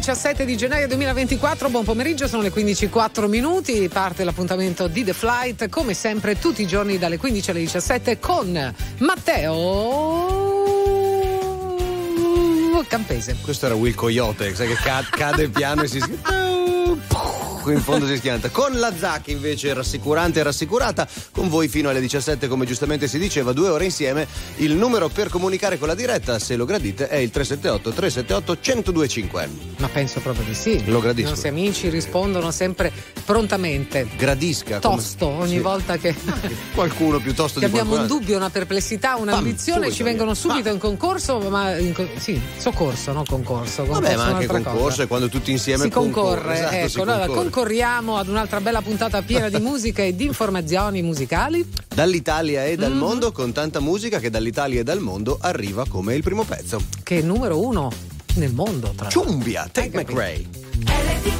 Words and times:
17 0.00 0.46
di 0.46 0.56
gennaio 0.56 0.86
2024, 0.86 1.68
buon 1.68 1.84
pomeriggio, 1.84 2.26
sono 2.26 2.40
le 2.40 2.50
15.04 2.50 3.28
minuti, 3.28 3.86
parte 3.92 4.24
l'appuntamento 4.24 4.88
di 4.88 5.04
The 5.04 5.12
Flight, 5.12 5.68
come 5.68 5.92
sempre 5.92 6.38
tutti 6.38 6.62
i 6.62 6.66
giorni 6.66 6.96
dalle 6.96 7.18
15 7.18 7.50
alle 7.50 7.60
17 7.60 8.18
con 8.18 8.74
Matteo 8.96 10.38
Campese. 12.88 13.36
Questo 13.42 13.66
era 13.66 13.74
Will 13.74 13.94
Coyote, 13.94 14.54
sai 14.54 14.68
che 14.68 14.76
cade 15.10 15.50
piano 15.50 15.82
e 15.82 15.86
si 15.86 16.00
qui 17.60 17.74
in 17.74 17.80
fondo 17.80 18.06
si 18.06 18.16
schianta. 18.16 18.48
Con 18.50 18.78
la 18.78 18.92
Zacchi 18.96 19.32
invece 19.32 19.72
rassicurante 19.72 20.40
e 20.40 20.42
rassicurata, 20.42 21.06
con 21.32 21.48
voi 21.48 21.68
fino 21.68 21.88
alle 21.88 22.00
17 22.00 22.48
come 22.48 22.66
giustamente 22.66 23.06
si 23.06 23.18
diceva, 23.18 23.52
due 23.52 23.68
ore 23.68 23.84
insieme. 23.84 24.26
Il 24.56 24.74
numero 24.74 25.08
per 25.08 25.28
comunicare 25.28 25.78
con 25.78 25.88
la 25.88 25.94
diretta, 25.94 26.38
se 26.38 26.56
lo 26.56 26.64
gradite, 26.64 27.08
è 27.08 27.16
il 27.16 27.30
378 27.30 27.90
378 27.90 28.58
1025. 28.82 29.48
Ma 29.78 29.88
penso 29.88 30.20
proprio 30.20 30.44
di 30.44 30.54
sì. 30.54 30.82
Lo 30.86 31.00
gradisco. 31.00 31.28
I 31.28 31.30
nostri 31.30 31.48
amici 31.48 31.88
rispondono 31.88 32.50
sempre 32.50 32.92
prontamente. 33.24 34.08
Gradisca. 34.16 34.78
Tosto 34.78 35.26
come... 35.26 35.42
ogni 35.42 35.56
sì. 35.56 35.60
volta 35.60 35.96
che 35.96 36.14
qualcuno 36.74 37.18
piuttosto 37.18 37.60
che 37.60 37.68
di 37.68 37.72
abbiamo 37.72 38.00
un 38.00 38.06
dubbio, 38.06 38.36
una 38.36 38.50
perplessità, 38.50 39.16
un'ambizione, 39.16 39.86
Pam, 39.86 39.94
ci 39.94 40.02
vengono 40.02 40.34
subito 40.34 40.64
Pam. 40.64 40.74
in 40.74 40.78
concorso, 40.78 41.38
ma 41.50 41.76
in 41.76 41.94
sì, 42.16 42.40
soccorso, 42.56 43.12
no 43.12 43.24
concorso. 43.28 43.82
concorso 43.84 44.00
Vabbè, 44.00 44.16
ma 44.16 44.24
anche 44.24 44.46
concorso 44.46 45.02
è 45.02 45.06
quando 45.06 45.28
tutti 45.28 45.50
insieme 45.50 45.84
si 45.84 45.90
concorre. 45.90 46.54
Esatto, 46.54 46.74
ecco, 46.74 46.88
si 46.88 47.00
allora, 47.00 47.26
concorriamo 47.50 48.16
ad 48.16 48.28
un'altra 48.28 48.60
bella 48.60 48.80
puntata 48.80 49.22
piena 49.22 49.48
di 49.48 49.58
musica 49.58 50.04
e 50.04 50.14
di 50.14 50.24
informazioni 50.24 51.02
musicali. 51.02 51.68
Dall'Italia 51.92 52.64
e 52.64 52.76
dal 52.76 52.90
mm-hmm. 52.90 52.98
mondo, 53.00 53.32
con 53.32 53.50
tanta 53.50 53.80
musica 53.80 54.20
che 54.20 54.30
dall'Italia 54.30 54.80
e 54.80 54.84
dal 54.84 55.00
mondo 55.00 55.36
arriva 55.40 55.84
come 55.88 56.14
il 56.14 56.22
primo 56.22 56.44
pezzo. 56.44 56.80
Che 57.02 57.18
è 57.18 57.22
numero 57.22 57.60
uno 57.60 57.90
nel 58.36 58.52
mondo, 58.52 58.92
tra 58.94 59.08
l'altro. 59.08 59.24
Ciumbia, 59.24 59.68
Tate 59.70 59.90
McRae. 59.92 61.39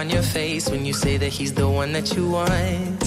On 0.00 0.08
your 0.08 0.22
face 0.22 0.70
when 0.70 0.86
you 0.86 0.94
say 0.94 1.18
that 1.18 1.28
he's 1.28 1.52
the 1.52 1.68
one 1.68 1.92
that 1.92 2.16
you 2.16 2.30
want. 2.30 3.02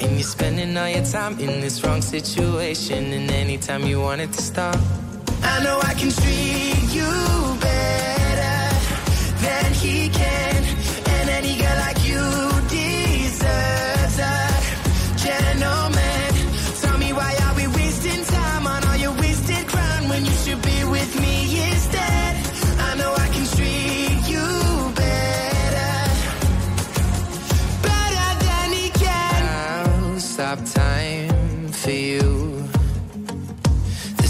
And 0.00 0.12
you're 0.12 0.22
spending 0.22 0.74
all 0.78 0.88
your 0.88 1.04
time 1.04 1.38
in 1.38 1.60
this 1.60 1.84
wrong 1.84 2.00
situation, 2.00 3.12
and 3.12 3.30
anytime 3.30 3.84
you 3.84 4.00
want 4.00 4.22
it 4.22 4.32
to 4.32 4.40
stop. 4.40 4.78
I 5.42 5.62
know 5.62 5.78
I 5.82 5.92
can 5.92 6.10
treat 6.10 6.88
you 6.98 7.47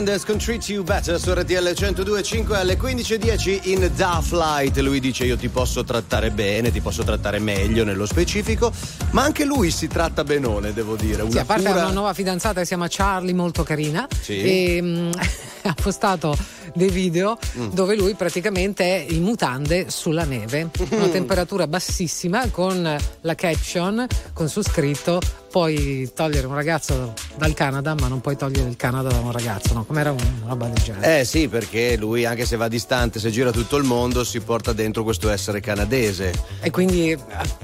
Mendes 0.00 0.24
con 0.24 0.38
Treat 0.38 0.66
You 0.70 0.82
Better 0.82 1.20
su 1.20 1.30
RTL 1.30 1.52
102.5 1.52 2.54
alle 2.54 2.78
15.10 2.78 3.68
in 3.68 3.90
Da 3.94 4.22
Flight. 4.24 4.78
Lui 4.78 4.98
dice 4.98 5.26
io 5.26 5.36
ti 5.36 5.48
posso 5.48 5.84
trattare 5.84 6.30
bene, 6.30 6.70
ti 6.72 6.80
posso 6.80 7.02
trattare 7.02 7.38
meglio 7.38 7.84
nello 7.84 8.06
specifico, 8.06 8.72
ma 9.10 9.24
anche 9.24 9.44
lui 9.44 9.70
si 9.70 9.88
tratta 9.88 10.24
benone, 10.24 10.72
devo 10.72 10.96
dire. 10.96 11.20
Una 11.20 11.30
Sì, 11.30 11.38
a 11.38 11.44
parte 11.44 11.68
ha 11.68 11.72
una 11.72 11.90
nuova 11.90 12.14
fidanzata 12.14 12.54
che 12.54 12.62
si 12.62 12.68
chiama 12.68 12.86
Charlie, 12.88 13.34
molto 13.34 13.62
carina. 13.62 14.08
Sì. 14.18 14.40
E 14.40 14.78
mm, 14.80 15.10
ha 15.64 15.74
postato 15.74 16.34
dei 16.74 16.88
video 16.88 17.36
Mm. 17.58 17.68
dove 17.72 17.94
lui 17.96 18.14
praticamente 18.14 18.84
è 18.84 19.12
in 19.12 19.22
mutande 19.22 19.90
sulla 19.90 20.24
neve, 20.24 20.70
una 20.90 21.06
Mm. 21.08 21.10
temperatura 21.12 21.66
bassissima, 21.66 22.48
con 22.48 22.96
la 23.20 23.34
caption 23.34 24.06
con 24.32 24.48
su 24.48 24.62
scritto 24.62 25.20
puoi 25.50 26.10
togliere 26.14 26.46
un 26.46 26.54
ragazzo 26.54 27.12
dal 27.36 27.54
Canada, 27.54 27.94
ma 27.98 28.06
non 28.08 28.20
puoi 28.20 28.36
togliere 28.36 28.68
il 28.68 28.76
Canada 28.76 29.08
da 29.08 29.18
un 29.18 29.32
ragazzo, 29.32 29.74
no? 29.74 29.84
Com'era 29.84 30.12
una 30.12 30.22
roba 30.46 30.66
del 30.68 30.82
genere. 30.82 31.20
Eh 31.20 31.24
sì, 31.24 31.48
perché 31.48 31.96
lui, 31.96 32.24
anche 32.24 32.46
se 32.46 32.56
va 32.56 32.68
distante, 32.68 33.18
se 33.18 33.30
gira 33.30 33.50
tutto 33.50 33.76
il 33.76 33.84
mondo, 33.84 34.22
si 34.24 34.40
porta 34.40 34.72
dentro 34.72 35.02
questo 35.02 35.28
essere 35.30 35.60
canadese. 35.60 36.32
E 36.60 36.70
quindi 36.70 37.10
eh, 37.10 37.18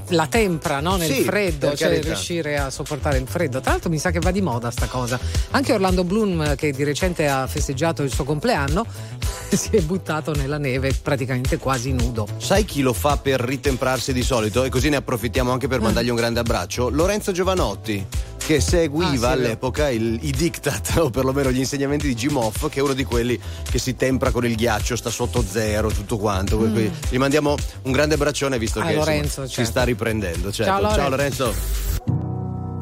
la 0.09 0.27
tempra 0.27 0.81
no? 0.81 0.97
nel 0.97 1.11
Sì, 1.11 1.23
freddo, 1.23 1.69
cioè 1.77 1.89
carità. 1.89 2.07
riuscire 2.09 2.59
a 2.59 2.71
sopportare 2.71 3.19
il 3.19 3.27
freddo. 3.29 3.61
Tra 3.61 3.73
l'altro 3.73 3.91
mi 3.91 3.99
sa 3.99 4.11
che 4.11 4.19
va 4.19 4.31
di 4.31 4.41
moda 4.43 4.71
sta 4.71 4.87
cosa. 4.87 5.19
Anche 5.51 5.73
Orlando 5.73 6.03
Bloom, 6.05 6.55
che 6.57 6.73
di 6.73 6.83
recente 6.85 7.29
ha 7.29 7.47
festeggiato 7.47 8.03
il 8.03 8.13
suo 8.13 8.25
compleanno, 8.25 8.85
si 9.53 9.71
è 9.77 9.81
buttato 9.83 10.35
nella 10.35 10.59
neve 10.59 10.93
praticamente 11.01 11.57
quasi 11.59 11.93
nudo. 11.93 12.27
Sai 12.39 12.65
chi 12.65 12.81
lo 12.83 12.93
fa 12.93 13.17
per 13.17 13.41
ritemprarsi 13.41 14.13
di 14.13 14.23
solito? 14.23 14.65
E 14.65 14.71
così 14.71 14.89
ne 14.89 14.97
approfittiamo 14.97 15.53
anche 15.53 15.67
Eh. 15.67 15.69
per 15.69 15.81
mandargli 15.81 16.09
un 16.09 16.17
grande 16.17 16.41
abbraccio. 16.41 16.89
Lorenzo 16.89 17.31
Giovanotti, 17.33 17.75
che 17.81 18.61
seguiva 18.61 19.31
Ah, 19.31 19.33
sì, 19.35 19.39
all'epoca 19.41 19.89
il- 19.91 20.19
i 20.23 20.31
diktat, 20.31 20.95
o 20.99 21.11
perlomeno 21.11 21.51
gli 21.51 21.59
insegnamenti 21.59 22.07
di 22.07 22.15
Jim 22.15 22.37
Hoff, 22.37 22.69
che 22.69 22.79
è 22.79 22.83
uno 22.83 22.93
di 22.93 23.03
quelli 23.05 23.39
che 23.69 23.79
si 23.79 23.97
tempra 23.97 24.31
con 24.31 24.45
il 24.47 24.55
ghiaccio, 24.55 24.95
sta 24.97 25.11
sotto 25.11 25.43
zero, 25.43 25.89
tutto 25.91 26.17
quanto. 26.17 26.57
Quindi 26.57 26.91
Gli 27.09 27.17
mandiamo 27.19 27.57
un 27.83 27.93
grande 27.93 28.15
abbraccione 28.15 28.59
visto 28.59 28.79
Mm. 28.81 28.83
Ah, 28.83 28.87
che 28.87 28.93
insomma, 28.95 29.11
Lorenzo, 29.15 29.47
si 29.47 29.53
certo. 29.55 29.71
sta 29.71 29.83
riprendendo. 29.85 30.53
certo. 30.53 30.73
Ciao, 30.73 30.81
Lore. 30.81 30.95
Ciao 30.95 31.09
Lorenzo. 31.09 31.55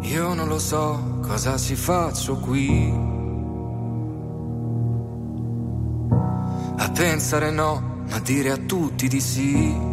Io 0.02 0.34
non 0.34 0.48
lo 0.48 0.58
so 0.58 1.18
cosa 1.22 1.56
si 1.56 1.74
faccio 1.76 2.36
qui. 2.36 2.92
A 6.76 6.90
pensare 6.90 7.50
no, 7.50 8.02
ma 8.10 8.18
dire 8.20 8.50
a 8.50 8.56
tutti 8.58 9.08
di 9.08 9.20
sì. 9.20 9.92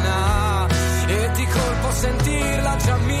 sentirla 2.81 2.85
già 2.85 2.97
mia. 3.05 3.20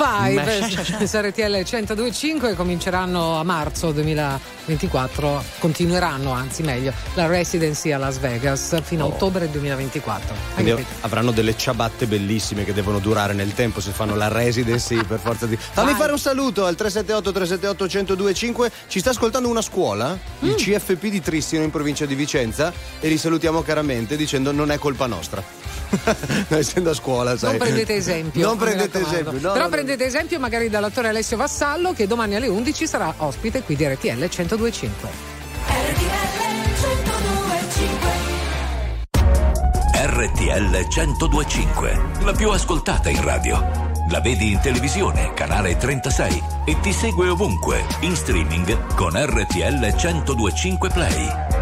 5 0.00 1.04
su 1.06 1.18
RTL 1.18 1.42
1025 1.42 2.54
cominceranno 2.54 3.36
a 3.36 3.42
marzo 3.42 3.92
2024, 3.92 5.44
continueranno 5.58 6.32
anzi 6.32 6.62
meglio 6.62 6.92
la 7.14 7.26
residency 7.26 7.92
a 7.92 7.98
Las 7.98 8.18
Vegas 8.18 8.80
fino 8.82 9.04
oh. 9.04 9.10
a 9.10 9.14
ottobre 9.14 9.50
2024. 9.50 10.34
Quindi 10.54 10.86
avranno 11.00 11.32
delle 11.32 11.54
ciabatte 11.54 12.06
bellissime 12.06 12.64
che 12.64 12.72
devono 12.72 12.98
durare 12.98 13.34
nel 13.34 13.52
tempo 13.52 13.80
se 13.80 13.90
fanno 13.90 14.16
la 14.16 14.28
residency 14.28 15.02
per 15.04 15.18
forza 15.18 15.44
di... 15.44 15.56
Fammi 15.56 15.90
Vai. 15.90 16.00
fare 16.00 16.12
un 16.12 16.18
saluto 16.18 16.64
al 16.64 16.76
378 16.76 17.32
378 17.32 17.84
1025, 17.84 18.72
ci 18.88 19.00
sta 19.00 19.10
ascoltando 19.10 19.48
una 19.48 19.62
scuola, 19.62 20.16
mm. 20.16 20.48
il 20.48 20.54
CFP 20.54 21.08
di 21.08 21.20
Tristino 21.20 21.62
in 21.62 21.70
provincia 21.70 22.06
di 22.06 22.14
Vicenza 22.14 22.72
e 23.00 23.08
li 23.08 23.18
salutiamo 23.18 23.60
caramente 23.62 24.16
dicendo 24.16 24.50
non 24.50 24.70
è 24.70 24.78
colpa 24.78 25.04
nostra. 25.06 25.69
essendo 26.48 26.90
a 26.90 26.94
scuola, 26.94 27.36
sai. 27.36 27.50
Non 27.50 27.58
prendete 27.58 27.94
esempio. 27.94 28.46
Non 28.46 28.56
prendete 28.56 29.00
esempio. 29.00 29.32
No, 29.32 29.52
Però 29.52 29.64
no, 29.64 29.70
prendete 29.70 30.02
no. 30.02 30.08
esempio 30.08 30.38
magari 30.38 30.68
dall'attore 30.68 31.08
Alessio 31.08 31.36
Vassallo 31.36 31.92
che 31.92 32.06
domani 32.06 32.36
alle 32.36 32.48
11 32.48 32.86
sarà 32.86 33.12
ospite 33.18 33.62
qui 33.62 33.76
di 33.76 33.86
RTL 33.86 34.18
1025. 34.18 35.08
RTL 40.02 40.86
1025, 40.88 42.00
la 42.24 42.32
più 42.32 42.50
ascoltata 42.50 43.08
in 43.08 43.22
radio. 43.22 43.88
La 44.10 44.20
vedi 44.20 44.50
in 44.50 44.60
televisione, 44.60 45.32
canale 45.34 45.76
36 45.76 46.42
e 46.64 46.80
ti 46.80 46.92
segue 46.92 47.28
ovunque, 47.28 47.84
in 48.00 48.16
streaming 48.16 48.94
con 48.94 49.12
RTL 49.14 49.94
1025 49.94 50.88
Play. 50.90 51.59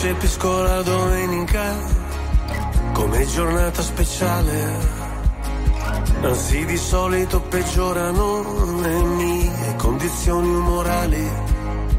Concepisco 0.00 0.62
la 0.62 0.80
domenica 0.82 1.76
come 2.92 3.26
giornata 3.26 3.82
speciale. 3.82 4.78
Anzi, 6.22 6.64
di 6.66 6.76
solito 6.76 7.40
peggiorano 7.40 8.80
le 8.80 9.02
mie 9.02 9.74
condizioni 9.76 10.54
umorali. 10.54 11.28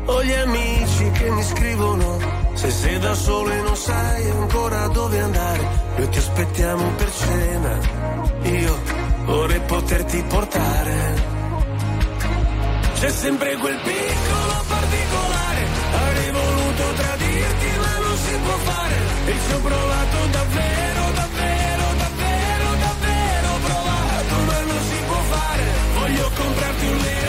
Ho 0.05 0.23
gli 0.23 0.31
amici 0.31 1.11
che 1.11 1.29
mi 1.29 1.43
scrivono: 1.43 2.17
Se 2.53 2.71
sei 2.71 2.99
da 2.99 3.13
solo 3.13 3.49
e 3.49 3.61
non 3.63 3.75
sai 3.75 4.29
ancora 4.29 4.87
dove 4.87 5.19
andare, 5.19 5.67
noi 5.97 6.09
ti 6.09 6.17
aspettiamo 6.19 6.91
per 6.91 7.11
cena. 7.11 7.79
Io 8.43 8.79
vorrei 9.25 9.59
poterti 9.59 10.23
portare. 10.23 11.28
C'è 12.99 13.09
sempre 13.11 13.55
quel 13.55 13.79
piccolo 13.81 14.63
particolare, 14.67 15.67
avrei 15.93 16.31
voluto 16.31 16.83
tradirti 16.97 17.67
ma 17.77 17.97
non 18.05 18.17
si 18.17 18.35
può 18.43 18.57
fare. 18.57 18.95
E 19.25 19.35
ci 19.47 19.53
ho 19.53 19.59
provato 19.59 20.17
davvero, 20.31 21.01
davvero, 21.15 21.83
davvero, 21.95 22.67
davvero 22.85 23.49
provato 23.63 24.35
ma 24.45 24.59
non 24.59 24.81
si 24.91 25.03
può 25.07 25.21
fare, 25.31 25.63
voglio 25.93 26.31
comprarti 26.35 26.85
un 26.87 26.97
leone 26.97 27.28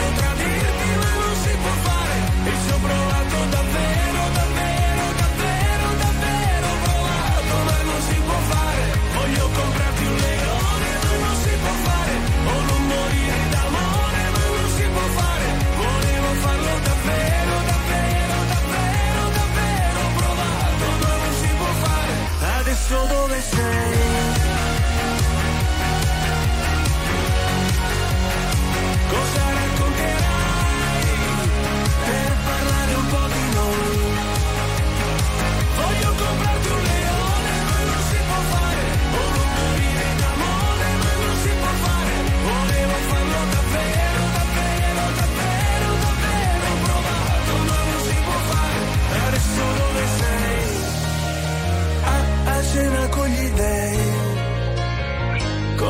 dove 22.91 23.41
sei? 23.41 23.80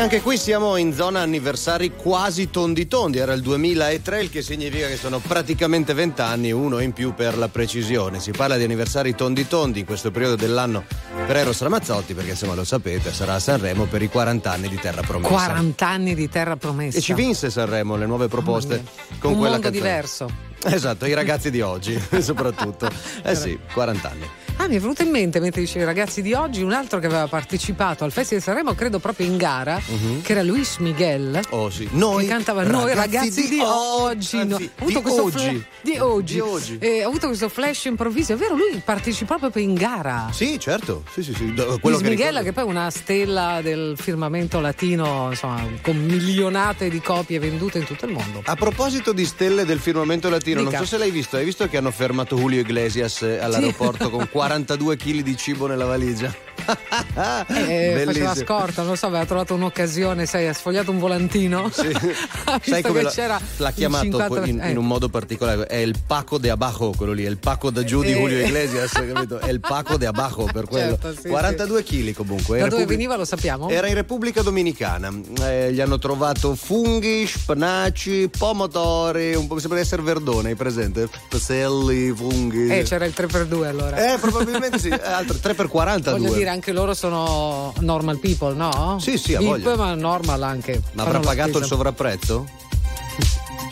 Anche 0.00 0.22
qui 0.22 0.38
siamo 0.38 0.76
in 0.76 0.94
zona 0.94 1.20
anniversari 1.20 1.94
quasi 1.94 2.48
tondi 2.48 2.88
tondi, 2.88 3.18
era 3.18 3.34
il 3.34 3.42
2003, 3.42 4.22
il 4.22 4.30
che 4.30 4.40
significa 4.40 4.86
che 4.86 4.96
sono 4.96 5.18
praticamente 5.18 5.92
20 5.92 6.20
anni, 6.22 6.52
uno 6.52 6.78
in 6.78 6.92
più 6.92 7.12
per 7.12 7.36
la 7.36 7.48
precisione. 7.48 8.18
Si 8.18 8.30
parla 8.30 8.56
di 8.56 8.64
anniversari 8.64 9.14
tondi 9.14 9.46
tondi 9.46 9.80
in 9.80 9.84
questo 9.84 10.10
periodo 10.10 10.36
dell'anno 10.36 10.84
per 11.26 11.36
Eros 11.36 11.60
Ramazzotti, 11.60 12.14
perché 12.14 12.30
insomma 12.30 12.54
lo 12.54 12.64
sapete, 12.64 13.12
sarà 13.12 13.34
a 13.34 13.38
Sanremo 13.38 13.84
per 13.84 14.00
i 14.00 14.08
40 14.08 14.50
anni 14.50 14.68
di 14.68 14.78
Terra 14.78 15.02
Promessa. 15.02 15.34
40 15.34 15.86
anni 15.86 16.14
di 16.14 16.28
terra 16.30 16.56
promessa. 16.56 16.96
E 16.96 17.00
ci 17.02 17.12
vinse 17.12 17.50
Sanremo 17.50 17.96
le 17.96 18.06
nuove 18.06 18.28
proposte 18.28 18.82
con 19.18 19.32
Un 19.32 19.38
quella 19.38 19.58
mondo 19.58 19.70
canzone. 19.70 19.70
diverso. 19.70 20.48
Esatto, 20.64 21.06
i 21.06 21.14
ragazzi 21.14 21.50
di 21.50 21.60
oggi, 21.60 21.98
soprattutto. 22.20 22.88
Eh 23.22 23.34
sì, 23.34 23.58
40 23.72 24.10
anni. 24.10 24.28
Ah, 24.56 24.68
mi 24.68 24.76
è 24.76 24.78
venuto 24.78 25.00
in 25.02 25.08
mente 25.08 25.40
mentre 25.40 25.62
dicevi 25.62 25.86
ragazzi 25.86 26.20
di 26.20 26.34
oggi 26.34 26.60
un 26.60 26.72
altro 26.72 26.98
che 26.98 27.06
aveva 27.06 27.26
partecipato 27.26 28.04
al 28.04 28.12
Festival 28.12 28.40
di 28.40 28.44
Sanremo, 28.44 28.74
credo 28.74 28.98
proprio 28.98 29.24
in 29.26 29.38
gara, 29.38 29.80
che 30.22 30.32
era 30.32 30.42
Luis 30.42 30.76
Miguel. 30.76 31.40
Oh 31.48 31.70
sì, 31.70 31.88
noi 31.92 32.24
che 32.24 32.28
cantava 32.30 32.62
Noi 32.64 32.92
ragazzi 32.94 33.48
di, 33.48 33.58
oggi. 33.62 34.36
anzi, 34.36 34.56
di 34.58 34.70
oggi. 34.80 35.30
fla- 35.30 35.52
di 35.80 35.96
oggi. 35.98 36.34
Di 36.34 36.40
oggi. 36.40 36.76
Eh, 36.78 37.02
ha 37.02 37.06
avuto 37.06 37.28
questo 37.28 37.48
flash 37.48 37.86
improvviso. 37.86 38.34
È 38.34 38.36
vero, 38.36 38.54
lui 38.54 38.82
partecipò 38.84 39.38
proprio 39.38 39.62
in 39.62 39.72
gara. 39.72 40.28
Sì, 40.30 40.58
certo. 40.60 41.04
Sì, 41.10 41.22
sì, 41.22 41.32
sì. 41.32 41.54
Quello 41.54 41.78
Luis 41.82 42.02
che 42.02 42.08
Miguel, 42.10 42.16
ricordo- 42.26 42.42
che 42.42 42.52
poi 42.52 42.64
è 42.64 42.66
una 42.66 42.90
stella 42.90 43.60
del 43.62 43.94
firmamento 43.96 44.60
latino, 44.60 45.28
insomma, 45.30 45.66
con 45.80 45.96
milionate 45.96 46.90
di 46.90 47.00
copie 47.00 47.38
vendute 47.38 47.78
in 47.78 47.86
tutto 47.86 48.04
il 48.04 48.12
mondo. 48.12 48.42
A 48.44 48.56
proposito 48.56 49.14
di 49.14 49.24
stelle 49.24 49.64
del 49.64 49.78
firmamento 49.78 50.28
latino, 50.28 50.49
Dica. 50.58 50.70
non 50.70 50.78
so 50.80 50.84
se 50.86 50.98
l'hai 50.98 51.10
visto, 51.10 51.36
hai 51.36 51.44
visto 51.44 51.66
che 51.68 51.76
hanno 51.76 51.90
fermato 51.90 52.36
Julio 52.36 52.60
Iglesias 52.60 53.22
eh, 53.22 53.38
all'aeroporto 53.38 54.10
con 54.10 54.28
42 54.30 54.96
kg 54.96 55.20
di 55.22 55.36
cibo 55.36 55.66
nella 55.66 55.84
valigia? 55.86 56.32
Eh, 56.60 56.74
faceva 57.14 58.04
Bellissimo. 58.04 58.34
scorta, 58.34 58.82
non 58.82 58.90
lo 58.90 58.96
so, 58.96 59.06
aveva 59.06 59.24
trovato 59.24 59.54
un'occasione, 59.54 60.26
sai, 60.26 60.46
ha 60.46 60.52
sfogliato 60.52 60.90
un 60.90 60.98
volantino. 60.98 61.70
Sì. 61.80 61.88
Sai 62.70 62.82
come 62.82 63.04
c'era 63.06 63.40
l'ha 63.56 63.70
chiamato 63.70 64.04
50 64.04 64.46
in, 64.46 64.60
eh. 64.60 64.70
in 64.70 64.76
un 64.76 64.86
modo 64.86 65.08
particolare? 65.08 65.66
È 65.66 65.76
il 65.76 65.94
Paco 66.06 66.36
de 66.38 66.50
Abajo, 66.50 66.92
quello 66.96 67.12
lì, 67.12 67.24
è 67.24 67.28
il 67.28 67.38
Paco 67.38 67.70
da 67.70 67.82
giù 67.84 68.02
di 68.02 68.10
Eh. 68.12 68.16
Julio 68.18 68.44
Iglesias, 68.44 68.92
capito? 68.92 69.38
È 69.38 69.48
il 69.50 69.60
Paco 69.60 69.96
de 69.96 70.06
Abajo 70.06 70.44
per 70.52 70.66
quello. 70.66 70.98
Certo, 71.00 71.20
sì, 71.22 71.28
42 71.28 71.82
kg 71.82 72.12
comunque. 72.12 72.58
Da 72.58 72.64
in 72.64 72.68
dove 72.70 72.82
Repubblica- 72.82 72.86
veniva 72.86 73.16
lo 73.16 73.24
sappiamo? 73.24 73.68
Era 73.70 73.86
in 73.88 73.94
Repubblica 73.94 74.42
Dominicana, 74.42 75.10
Eh, 75.42 75.72
gli 75.72 75.80
hanno 75.80 75.98
trovato 75.98 76.54
funghi, 76.54 77.26
spinaci, 77.26 78.28
pomodori, 78.36 79.34
un 79.34 79.46
po' 79.46 79.54
mi 79.54 79.60
sembra 79.60 79.78
di 79.78 79.84
essere 79.84 80.02
Verdone, 80.02 80.39
hai 80.48 80.54
presente? 80.54 81.08
Peselli, 81.28 82.12
funghi. 82.12 82.68
Eh, 82.68 82.82
c'era 82.82 83.04
il 83.04 83.14
3x2 83.16 83.64
allora. 83.66 84.12
Eh, 84.12 84.18
probabilmente 84.18 84.78
sì, 84.78 84.88
eh, 84.88 85.00
altro 85.02 85.36
3 85.38 85.54
per 85.54 85.68
42. 85.68 86.20
Voglio 86.20 86.34
dire, 86.38 86.50
anche 86.50 86.72
loro 86.72 86.94
sono 86.94 87.72
normal 87.80 88.18
people, 88.18 88.54
no? 88.54 88.98
Sì, 89.00 89.18
sì, 89.18 89.36
VIP, 89.36 89.62
voglia. 89.62 89.76
ma 89.76 89.94
normal 89.94 90.42
anche. 90.42 90.82
Ma 90.92 91.02
avrà 91.02 91.20
pagato 91.20 91.58
il 91.58 91.64
sovrapprezzo? 91.64 92.46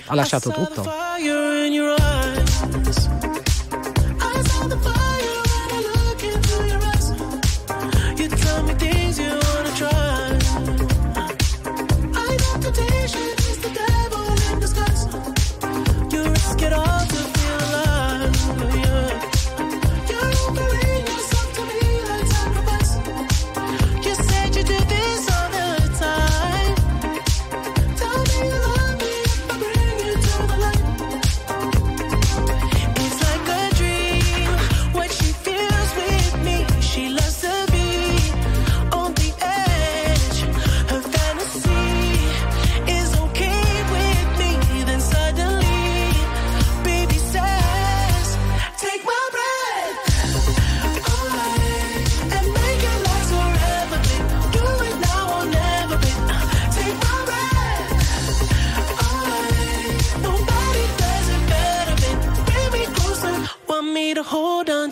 Ha 0.06 0.14
lasciato 0.14 0.50
tutto. 0.50 0.90
It 16.68 16.74
all 16.74 16.97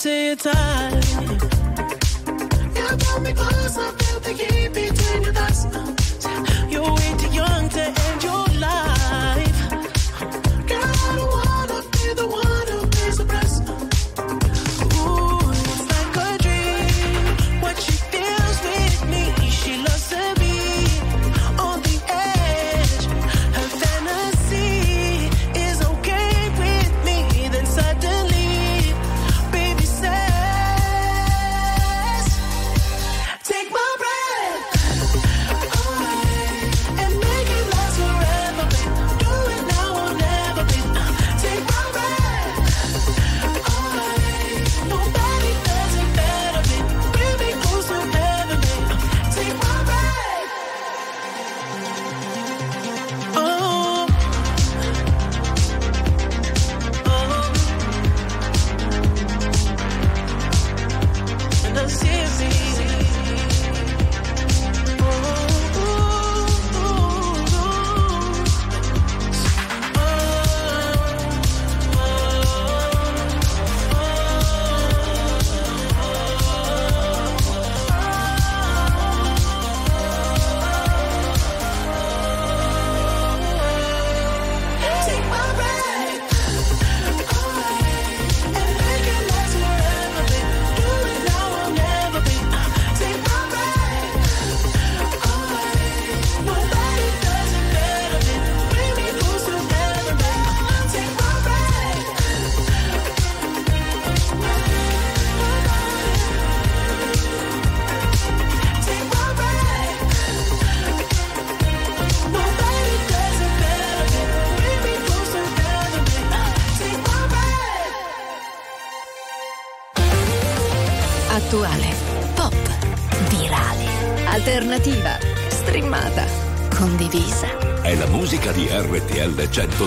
hold 0.07 0.47
on 0.47 0.91
to 0.93 0.96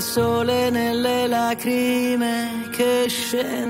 sole 0.00 0.70
nelle 0.70 1.26
lacrime 1.26 2.68
che 2.70 3.06
scendono. 3.08 3.69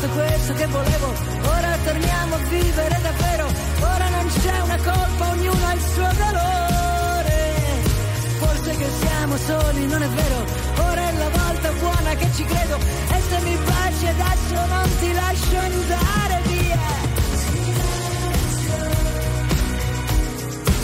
soltanto 0.00 0.08
questo 0.08 0.52
che 0.54 0.66
volevo, 0.66 1.14
ora 1.44 1.76
torniamo 1.84 2.34
a 2.34 2.38
vivere 2.48 3.00
davvero, 3.02 3.46
ora 3.80 4.08
non 4.08 4.26
c'è 4.40 4.60
una 4.60 4.76
colpa, 4.76 5.28
ognuno 5.30 5.66
ha 5.66 5.72
il 5.74 5.80
suo 5.80 6.08
dolore. 6.16 7.28
Forse 8.38 8.76
che 8.76 8.86
siamo 9.00 9.36
soli, 9.36 9.86
non 9.86 10.02
è 10.02 10.08
vero, 10.08 10.44
ora 10.88 11.08
è 11.08 11.12
la 11.12 11.28
volta 11.28 11.72
buona 11.72 12.14
che 12.14 12.28
ci 12.34 12.44
credo, 12.44 12.76
e 12.76 13.20
se 13.28 13.40
mi 13.42 13.56
baci 13.56 14.06
adesso 14.06 14.66
non 14.66 14.90
ti 14.98 15.12
lascio 15.12 15.58
andare 15.58 16.42
via. 16.46 16.78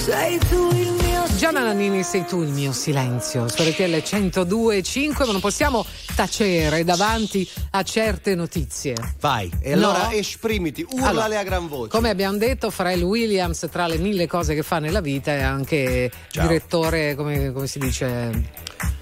Sei 0.05 0.39
tu 0.49 0.71
il 0.73 0.93
mio 1.03 1.25
Gianna 1.37 1.65
Nannini, 1.65 2.03
sei 2.05 2.25
tu 2.27 2.43
il 2.43 2.51
mio 2.51 2.73
silenzio. 2.73 3.49
Su 3.49 3.63
RTL 3.63 3.83
102.5, 3.83 5.27
ma 5.27 5.33
non 5.33 5.41
possiamo 5.41 5.85
tacere 6.17 6.83
davanti 6.83 7.49
a 7.73 7.83
certe 7.83 8.35
notizie. 8.35 8.95
Vai, 9.21 9.51
e 9.61 9.75
No. 9.77 9.91
allora 9.91 10.13
esprimiti, 10.15 10.85
urlale 10.91 11.09
Allora, 11.25 11.39
a 11.39 11.43
gran 11.45 11.69
voce. 11.69 11.91
Come 11.91 12.09
abbiamo 12.09 12.39
detto, 12.39 12.73
Pharrell 12.75 13.03
Williams, 13.03 13.69
tra 13.71 13.87
le 13.87 13.99
mille 13.99 14.27
cose 14.27 14.55
che 14.55 14.63
fa 14.63 14.79
nella 14.79 15.01
vita, 15.03 15.31
è 15.33 15.43
anche 15.43 16.11
Ciao. 16.31 16.47
direttore, 16.47 17.15
come, 17.15 17.53
come 17.53 17.67
si 17.67 17.79
dice, 17.79 18.31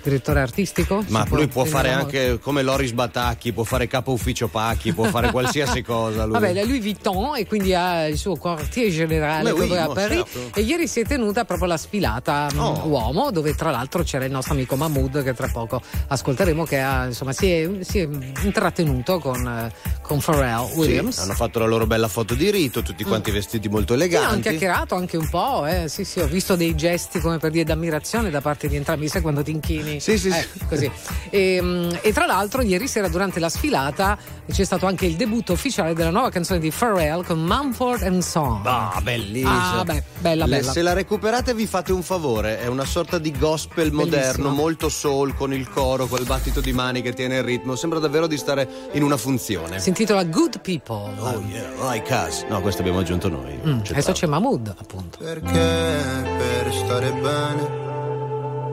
direttore 0.02 0.40
artistico? 0.40 1.04
Ma 1.08 1.24
lui 1.30 1.46
può 1.48 1.64
fare 1.64 1.88
dire- 1.88 2.00
anche 2.00 2.38
come 2.40 2.62
Loris 2.62 2.92
Batacchi, 2.92 3.52
può 3.52 3.64
fare 3.64 3.86
capo 3.86 4.12
ufficio 4.12 4.48
Pacchi, 4.48 4.92
può 4.92 5.04
fare 5.04 5.30
qualsiasi 5.32 5.82
cosa. 5.82 6.24
Lui. 6.24 6.32
Vabbè, 6.32 6.64
Louis 6.64 6.80
Vuitton 6.80 7.36
e 7.36 7.46
quindi 7.46 7.74
ha 7.74 8.06
il 8.06 8.18
suo 8.18 8.36
quartier 8.36 8.90
generale 8.90 9.52
Beh, 9.52 9.58
oui, 9.58 9.68
dove 9.68 9.76
è 9.78 9.82
a 9.82 9.88
Parigi 9.88 10.24
certo. 10.30 10.58
e 10.60 10.62
ieri 10.62 10.86
si 10.86 11.00
è 11.00 11.04
tenuta 11.04 11.44
proprio 11.44 11.68
la 11.68 11.76
sfilata 11.76 12.48
mh, 12.52 12.58
Oh. 12.58 12.86
uomo 12.86 13.30
dove 13.30 13.54
tra 13.54 13.70
l'altro 13.70 14.02
c'era 14.02 14.24
il 14.24 14.30
nostro 14.32 14.54
amico 14.54 14.76
Mahmood 14.76 15.22
che 15.22 15.34
tra 15.34 15.48
poco 15.48 15.80
ascolteremo 16.08 16.64
che 16.64 16.80
ha, 16.80 17.06
insomma, 17.06 17.32
si, 17.32 17.50
è, 17.50 17.70
si 17.80 17.98
è 18.00 18.08
intrattenuto 18.42 19.18
con, 19.18 19.46
eh, 19.46 19.72
con 20.02 20.20
Pharrell 20.20 20.66
Sì, 20.70 20.78
Williams. 20.78 21.18
hanno 21.18 21.34
fatto 21.34 21.58
la 21.58 21.66
loro 21.66 21.86
bella 21.86 22.08
foto 22.08 22.34
di 22.34 22.50
rito, 22.50 22.82
tutti 22.82 23.04
quanti 23.04 23.30
vestiti 23.30 23.68
molto 23.68 23.94
Sì, 23.96 24.02
hanno 24.02 24.10
eleganti. 24.12 24.40
chiacchierato 24.42 24.94
anche 24.94 25.16
un 25.16 25.28
po', 25.28 25.66
eh. 25.66 25.88
sì, 25.88 26.04
sì, 26.04 26.20
ho 26.20 26.26
visto 26.26 26.56
dei 26.56 26.74
gesti 26.74 27.20
come 27.20 27.38
per 27.38 27.50
dire 27.50 27.64
d'ammirazione 27.64 28.30
da 28.30 28.40
parte 28.40 28.68
di 28.68 28.76
entrambi, 28.76 29.08
sai 29.08 29.22
quando 29.22 29.42
ti 29.42 29.50
inchini? 29.64 30.00
Sì, 30.00 30.18
sì, 30.18 30.28
Eh, 30.28 30.46
sì. 30.52 30.66
così. 30.68 30.90
E, 31.30 31.60
mh, 31.60 31.98
e 32.02 32.12
tra 32.12 32.26
l'altro, 32.26 32.62
ieri 32.62 32.86
sera 32.88 33.08
durante 33.08 33.40
la 33.40 33.48
sfilata 33.48 34.16
c'è 34.50 34.64
stato 34.64 34.86
anche 34.86 35.06
il 35.06 35.16
debutto 35.16 35.52
ufficiale 35.52 35.94
della 35.94 36.10
nuova 36.10 36.28
canzone 36.30 36.58
di 36.60 36.70
Pharrell 36.70 37.24
con 37.24 37.40
Mumford 37.42 38.02
and 38.02 38.22
Son. 38.22 38.60
Ah, 38.64 39.00
bellissimo. 39.02 39.50
Ah, 39.80 39.84
beh, 39.84 40.02
bella, 40.20 40.44
Le- 40.46 40.56
bella. 40.58 40.72
Se 40.72 40.82
la 40.82 40.92
recuperate 40.92 41.54
vi 41.54 41.66
fate 41.66 41.92
un 41.92 42.02
favore, 42.02 42.60
è 42.60 42.66
una 42.66 42.84
sorta 42.84 43.18
di 43.18 43.32
gospel 43.36 43.90
moderno, 43.92 44.50
molto 44.50 44.88
soul, 44.88 45.34
con 45.34 45.52
il 45.54 45.68
coro, 45.70 46.06
col 46.06 46.24
battito 46.24 46.60
di 46.60 46.72
mani 46.72 47.00
che 47.02 47.12
tiene 47.14 47.36
il 47.38 47.42
ritmo. 47.42 47.74
Sembra 47.76 47.98
davvero 47.98 48.26
di 48.26 48.36
stare 48.36 48.68
in 48.92 49.02
una 49.02 49.16
funzione. 49.16 49.80
Si 49.80 49.88
intitola 49.88 50.24
Good 50.24 50.60
People. 50.60 51.12
Oh 51.18 51.42
yeah, 51.48 51.70
like 51.90 52.12
us. 52.12 52.44
No, 52.48 52.60
questo 52.60 52.80
abbiamo 52.82 52.98
aggiunto 53.00 53.28
noi. 53.28 53.58
Mm, 53.66 53.80
adesso 53.90 54.12
c'è 54.12 54.26
Mahmood, 54.26 54.74
appunto. 54.78 55.18
Perché 55.18 56.22
per 56.38 56.72
stare 56.74 57.10
bene 57.12 57.93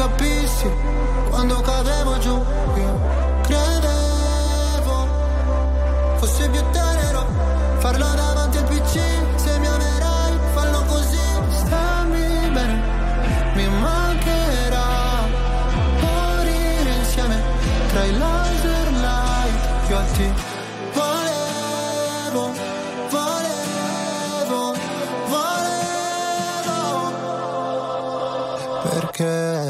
Capissi 0.00 0.64
quando 1.28 1.60
cadevo 1.60 1.79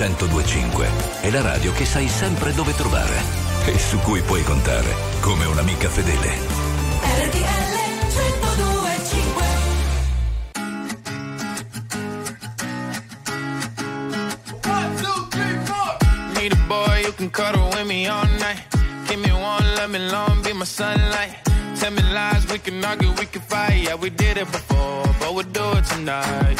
1025 0.00 0.88
è 1.20 1.28
la 1.28 1.42
radio 1.42 1.72
che 1.72 1.84
sai 1.84 2.08
sempre 2.08 2.54
dove 2.54 2.74
trovare 2.74 3.20
e 3.66 3.78
su 3.78 3.98
cui 3.98 4.22
puoi 4.22 4.42
contare 4.42 4.94
come 5.20 5.44
un'amica 5.44 5.90
fedele. 5.90 6.28
RTL 7.02 7.40
1025 8.08 9.44
Need 16.40 16.52
a 16.52 16.56
boy 16.66 17.04
who 17.04 17.12
can 17.12 17.28
cuddle 17.30 17.68
with 17.68 17.84
me 17.84 18.08
all 18.08 18.24
night. 18.38 18.64
Give 19.06 19.20
me 19.20 19.30
one, 19.32 19.74
let 19.74 19.90
me 19.90 19.98
long, 19.98 20.40
be 20.42 20.54
my 20.54 20.64
sunlight. 20.64 21.42
Tell 21.78 21.92
me 21.92 22.00
lies, 22.10 22.46
we 22.50 22.58
can 22.58 22.82
argue, 22.82 23.12
we 23.18 23.26
can 23.26 23.42
fight. 23.42 23.82
Yeah, 23.82 23.96
we 23.96 24.08
did 24.08 24.38
it 24.38 24.50
before, 24.50 25.04
but 25.18 25.34
we'll 25.34 25.44
do 25.52 25.76
it 25.76 25.84
tonight. 25.84 26.58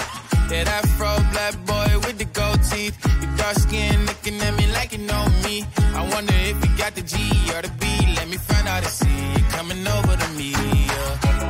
That 0.50 0.84
fro 0.98 1.14
black 1.30 1.54
boy 1.64 2.00
with 2.04 2.18
the 2.18 2.24
gold 2.24 2.60
teeth. 2.64 2.98
Your 3.22 3.36
dark 3.36 3.54
skin 3.54 4.04
looking 4.04 4.40
at 4.40 4.52
me 4.58 4.66
like 4.72 4.90
you 4.90 4.98
know 4.98 5.24
me. 5.44 5.64
I 5.94 6.02
wonder 6.12 6.34
if 6.34 6.56
you 6.64 6.76
got 6.76 6.96
the 6.96 7.02
G 7.02 7.16
or 7.54 7.62
the 7.62 7.70
B. 7.78 7.86
Let 8.16 8.28
me 8.28 8.36
find 8.36 8.66
out 8.66 8.82
and 8.82 8.92
see 8.92 9.20
you 9.36 9.44
coming 9.50 9.86
over 9.86 10.16
to 10.16 10.28
me. 10.38 10.50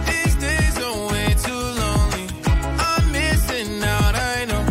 These 0.04 0.34
days 0.36 0.74
are 0.84 0.96
way 1.12 1.28
too 1.46 1.64
lonely. 1.80 2.26
I'm 2.44 3.10
missing 3.10 3.82
out, 3.82 4.14
I 4.14 4.44
know. 4.50 4.64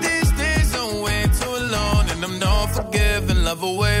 These 0.00 0.32
days 0.32 0.72
too 1.40 1.56
long, 1.76 2.08
and 2.08 2.24
I'm 2.24 2.38
not 2.38 2.62
love 3.52 3.62
away, 3.62 4.00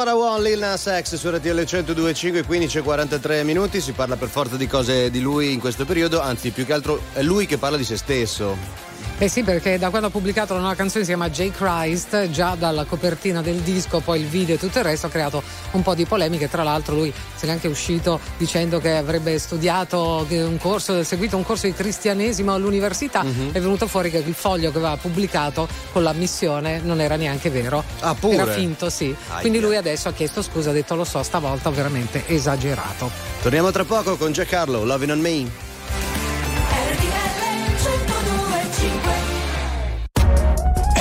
I 0.00 0.12
want, 0.12 0.42
Lil 0.42 0.58
Nas 0.58 0.84
X 0.84 1.16
su 1.16 1.28
RTL 1.28 1.60
102.5, 1.60 2.46
15 2.46 2.78
e 2.78 2.80
43 2.82 3.44
minuti. 3.44 3.80
Si 3.80 3.92
parla 3.92 4.16
per 4.16 4.28
forza 4.28 4.56
di 4.56 4.66
cose 4.66 5.10
di 5.10 5.20
lui 5.20 5.52
in 5.52 5.60
questo 5.60 5.84
periodo, 5.84 6.20
anzi, 6.20 6.50
più 6.50 6.64
che 6.64 6.72
altro 6.72 7.00
è 7.12 7.22
lui 7.22 7.46
che 7.46 7.58
parla 7.58 7.76
di 7.76 7.84
se 7.84 7.96
stesso. 7.96 8.91
Eh 9.22 9.28
sì, 9.28 9.44
perché 9.44 9.78
da 9.78 9.88
quando 9.90 10.08
ha 10.08 10.10
pubblicato 10.10 10.52
la 10.52 10.58
nuova 10.58 10.74
canzone 10.74 11.04
si 11.04 11.10
chiama 11.10 11.30
J. 11.30 11.52
Christ, 11.52 12.30
già 12.30 12.56
dalla 12.56 12.82
copertina 12.82 13.40
del 13.40 13.58
disco, 13.58 14.00
poi 14.00 14.18
il 14.18 14.26
video 14.26 14.56
e 14.56 14.58
tutto 14.58 14.78
il 14.78 14.84
resto 14.84 15.06
ha 15.06 15.10
creato 15.10 15.40
un 15.70 15.82
po' 15.82 15.94
di 15.94 16.04
polemiche. 16.06 16.50
Tra 16.50 16.64
l'altro 16.64 16.96
lui 16.96 17.14
se 17.36 17.46
n'è 17.46 17.52
anche 17.52 17.68
uscito 17.68 18.18
dicendo 18.36 18.80
che 18.80 18.96
avrebbe 18.96 19.38
studiato 19.38 20.26
un 20.28 20.58
corso, 20.58 21.04
seguito 21.04 21.36
un 21.36 21.44
corso 21.44 21.66
di 21.66 21.72
cristianesimo 21.72 22.52
all'università. 22.52 23.22
Mhm. 23.22 23.52
È 23.52 23.60
venuto 23.60 23.86
fuori 23.86 24.10
che 24.10 24.18
il 24.18 24.34
foglio 24.34 24.72
che 24.72 24.78
aveva 24.78 24.96
pubblicato 24.96 25.68
con 25.92 26.02
la 26.02 26.12
missione 26.14 26.80
non 26.82 27.00
era 27.00 27.14
neanche 27.14 27.48
vero. 27.48 27.84
Ah, 28.00 28.16
pure? 28.16 28.34
Era 28.34 28.50
finto, 28.50 28.90
sì. 28.90 29.14
Aia. 29.28 29.40
Quindi 29.40 29.60
lui 29.60 29.76
adesso 29.76 30.08
ha 30.08 30.12
chiesto 30.12 30.42
scusa, 30.42 30.70
ha 30.70 30.72
detto 30.72 30.96
lo 30.96 31.04
so, 31.04 31.22
stavolta 31.22 31.68
ho 31.68 31.72
veramente 31.72 32.24
esagerato. 32.26 33.08
Torniamo 33.40 33.70
tra 33.70 33.84
poco 33.84 34.16
con 34.16 34.32
Harlow, 34.50 34.82
Loving 34.82 35.12
on 35.12 35.20
Me. 35.20 35.70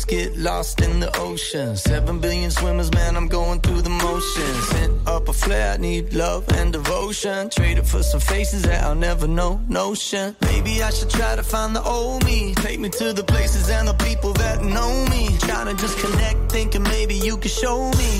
Waves 0.00 0.04
get 0.04 0.38
lost 0.38 0.80
in 0.80 1.00
the 1.00 1.10
ocean. 1.18 1.76
Seven 1.76 2.20
billion 2.20 2.50
swimmers, 2.50 2.92
man, 2.92 3.16
I'm 3.16 3.28
going 3.28 3.60
through 3.60 3.82
the 3.82 3.90
motions. 3.90 4.68
Sent 4.68 5.08
up 5.08 5.28
a 5.28 5.32
flare, 5.32 5.74
I 5.74 5.76
need 5.76 6.12
love 6.14 6.48
and 6.56 6.72
devotion. 6.72 7.50
Traded 7.50 7.86
for 7.86 8.02
some 8.02 8.20
faces 8.20 8.62
that 8.62 8.84
I'll 8.84 8.94
never 8.94 9.26
know, 9.26 9.60
notion. 9.68 10.36
Maybe 10.42 10.82
I 10.82 10.90
should 10.90 11.10
try 11.10 11.36
to 11.36 11.42
find 11.42 11.74
the 11.74 11.82
old 11.82 12.24
me. 12.24 12.54
Take 12.54 12.80
me 12.80 12.88
to 12.90 13.12
the 13.12 13.24
places 13.24 13.68
and 13.70 13.88
the 13.88 13.94
people 13.94 14.32
that 14.34 14.62
know 14.62 15.06
me. 15.10 15.36
Trying 15.38 15.74
to 15.74 15.82
just 15.82 15.98
connect, 15.98 16.52
thinking 16.52 16.82
maybe 16.82 17.14
you 17.14 17.36
could 17.36 17.50
show 17.50 17.90
me. 17.90 18.10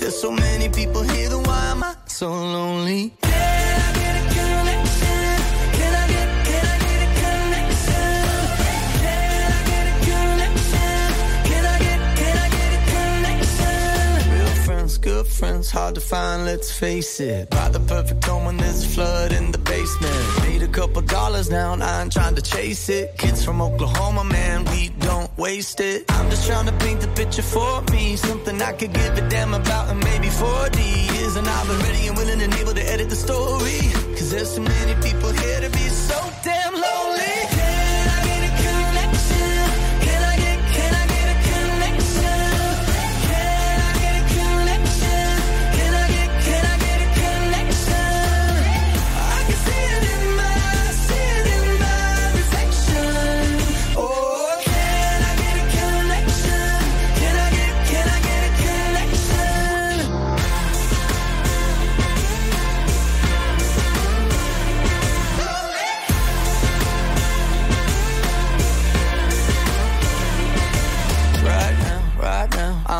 There's 0.00 0.20
so 0.20 0.30
many 0.30 0.68
people 0.68 1.02
here, 1.02 1.28
then 1.28 1.42
why 1.42 1.66
am 1.66 1.82
I 1.82 1.94
so 2.06 2.28
lonely? 2.28 3.12
Real 3.24 4.07
hard 15.40 15.94
to 15.94 16.00
find, 16.00 16.44
let's 16.44 16.70
face 16.76 17.20
it. 17.20 17.50
Buy 17.50 17.68
the 17.68 17.80
perfect 17.80 18.24
home 18.24 18.44
when 18.46 18.56
there's 18.56 18.84
a 18.84 18.88
flood 18.88 19.32
in 19.32 19.52
the 19.52 19.58
basement. 19.58 20.42
Made 20.42 20.62
a 20.62 20.68
couple 20.68 21.02
dollars 21.02 21.48
now, 21.50 21.72
and 21.74 21.82
I 21.82 22.02
ain't 22.02 22.12
trying 22.12 22.34
to 22.34 22.42
chase 22.42 22.88
it. 22.88 23.16
Kids 23.18 23.44
from 23.44 23.62
Oklahoma, 23.62 24.24
man, 24.24 24.64
we 24.66 24.88
don't 25.00 25.30
waste 25.38 25.80
it. 25.80 26.04
I'm 26.10 26.28
just 26.30 26.46
trying 26.46 26.66
to 26.66 26.72
paint 26.84 27.00
the 27.00 27.08
picture 27.08 27.42
for 27.42 27.82
me. 27.92 28.16
Something 28.16 28.60
I 28.60 28.72
could 28.72 28.92
give 28.92 29.16
a 29.16 29.28
damn 29.28 29.54
about 29.54 29.90
in 29.90 29.98
maybe 30.00 30.28
40 30.28 30.82
years. 30.82 31.36
And 31.36 31.46
I've 31.46 31.68
been 31.68 31.78
ready 31.80 32.08
and 32.08 32.16
willing 32.16 32.42
and 32.42 32.54
able 32.54 32.74
to 32.74 32.84
edit 32.92 33.08
the 33.08 33.16
story. 33.16 33.80
Cause 34.16 34.30
there's 34.30 34.54
so 34.54 34.60
many 34.60 34.94
people 35.08 35.30
here 35.30 35.60
to 35.60 35.70
be 35.70 35.86
so 35.88 36.18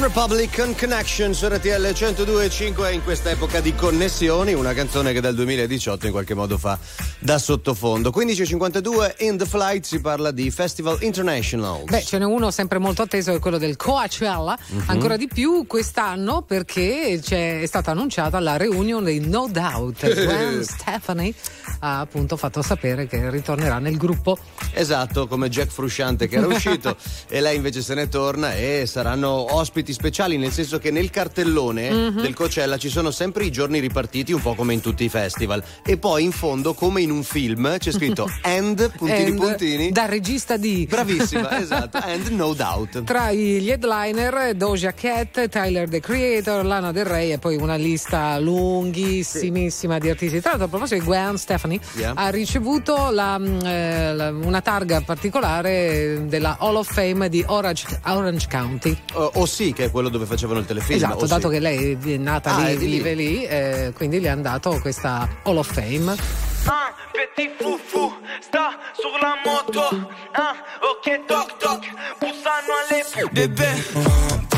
One 0.00 0.08
Republican 0.08 0.74
Connection 0.74 1.34
su 1.34 1.46
RTL 1.46 1.68
102.5 1.68 2.90
in 2.90 3.04
questa 3.04 3.28
epoca 3.28 3.60
di 3.60 3.74
connessioni, 3.74 4.54
una 4.54 4.72
canzone 4.72 5.12
che 5.12 5.20
dal 5.20 5.34
2018 5.34 6.06
in 6.06 6.12
qualche 6.12 6.32
modo 6.32 6.56
fa 6.56 6.78
da 7.18 7.36
sottofondo. 7.38 8.08
15.52 8.10 9.16
in 9.18 9.36
the 9.36 9.44
flight 9.44 9.84
si 9.84 10.00
parla 10.00 10.30
di 10.30 10.50
Festival 10.50 10.96
International. 11.02 11.84
Beh, 11.84 12.02
ce 12.02 12.16
n'è 12.16 12.24
uno 12.24 12.50
sempre 12.50 12.78
molto 12.78 13.02
atteso, 13.02 13.34
è 13.34 13.38
quello 13.40 13.58
del 13.58 13.76
Coachella, 13.76 14.56
Mhm. 14.68 14.84
ancora 14.86 15.18
di 15.18 15.28
più 15.28 15.66
quest'anno 15.66 16.40
perché 16.40 17.20
c'è, 17.22 17.60
è 17.60 17.66
stata 17.66 17.90
annunciata 17.90 18.40
la 18.40 18.56
reunion 18.56 19.04
dei 19.04 19.20
No 19.20 19.48
Doubt. 19.52 19.98
Gwen 20.24 20.64
Stephanie 20.64 21.34
ha 21.80 22.00
appunto 22.00 22.36
fatto 22.36 22.62
sapere 22.62 23.06
che 23.06 23.28
ritornerà 23.30 23.78
nel 23.78 23.96
gruppo. 23.96 24.38
Esatto, 24.72 25.26
come 25.26 25.48
Jack 25.48 25.70
Frusciante 25.70 26.28
che 26.28 26.36
era 26.36 26.46
uscito 26.46 26.96
e 27.28 27.40
lei 27.40 27.56
invece 27.56 27.82
se 27.82 27.94
ne 27.94 28.08
torna 28.08 28.54
e 28.54 28.84
saranno 28.86 29.54
ospiti 29.54 29.92
speciali, 29.92 30.36
nel 30.36 30.52
senso 30.52 30.78
che 30.78 30.90
nel 30.90 31.10
cartellone 31.10 31.88
Mhm. 31.90 32.20
del 32.22 32.34
Coachella 32.34 32.76
ci 32.78 32.88
sono 32.88 33.10
sempre 33.10 33.44
i 33.44 33.50
giorni 33.50 33.78
ripartiti 33.80 34.32
un 34.32 34.40
po' 34.40 34.54
come 34.54 34.72
in 34.74 34.80
tutti 34.80 35.04
i 35.04 35.08
festival 35.08 35.62
e 35.84 35.96
poi 35.96 36.24
in 36.24 36.32
fondo 36.32 36.74
come 36.74 37.00
in 37.00 37.10
un 37.10 37.22
film 37.22 37.76
c'è 37.78 37.90
scritto 37.92 38.28
end 38.42 38.90
puntini 38.96 39.30
And, 39.30 39.36
puntini 39.36 39.90
Da 39.90 40.06
regista 40.06 40.56
di. 40.56 40.86
Bravissima, 40.88 41.58
esatto, 41.60 41.98
and 42.02 42.28
no 42.28 42.52
doubt. 42.54 43.02
Tra 43.04 43.32
gli 43.32 43.68
headliner 43.70 44.54
Doja 44.54 44.92
Cat, 44.92 45.48
Tyler 45.48 45.88
the 45.88 46.00
Creator, 46.00 46.64
Lana 46.64 46.92
Del 46.92 47.04
Rey 47.06 47.32
e 47.32 47.38
poi 47.38 47.56
una 47.56 47.76
lista 47.76 48.38
lunghissimissima 48.38 49.98
di 49.98 50.08
artisti. 50.10 50.40
Tra 50.40 50.50
l'altro 50.50 50.66
a 50.66 50.70
proposito 50.70 51.00
di 51.00 51.06
Gwen 51.06 51.36
Stephanie 51.78 51.80
Yeah. 51.94 52.12
ha 52.16 52.28
ricevuto 52.30 53.10
la, 53.10 53.38
mm, 53.38 53.60
eh, 53.64 54.14
la- 54.14 54.30
una 54.30 54.60
targa 54.60 55.00
particolare 55.02 56.24
della 56.26 56.56
Hall 56.58 56.76
of 56.76 56.90
Fame 56.92 57.28
di 57.28 57.44
Orange, 57.46 58.00
Orange 58.06 58.46
County. 58.48 58.96
O, 59.14 59.30
o 59.34 59.46
sì, 59.46 59.72
che 59.72 59.84
è 59.86 59.90
quello 59.90 60.08
dove 60.08 60.24
facevano 60.26 60.60
il 60.60 60.66
telefilm. 60.66 60.96
Esatto, 60.96 61.24
o 61.24 61.26
dato 61.26 61.48
sì. 61.48 61.54
che 61.54 61.60
lei 61.60 61.98
è 62.02 62.16
nata 62.16 62.54
Ah, 62.54 62.58
lì, 62.66 62.72
è 62.72 62.76
lì. 62.76 62.86
vive 62.86 63.14
lì, 63.14 63.44
eh, 63.44 63.92
quindi 63.94 64.20
le 64.20 64.28
hanno 64.28 64.42
dato 64.42 64.78
questa 64.80 65.28
Hall 65.44 65.56
of 65.58 65.70
Fame. 65.72 66.16
Un 66.62 67.12
petit 67.12 67.50
foufou 67.58 68.12
sta 68.40 68.76
sulla 68.92 69.34
moto 69.44 69.88
ah, 70.32 70.54
Ok 70.92 71.24
toc 71.26 71.56
toc 71.56 71.86
Bussano 72.18 72.72
alle 72.86 73.28
Bebè 73.32 74.48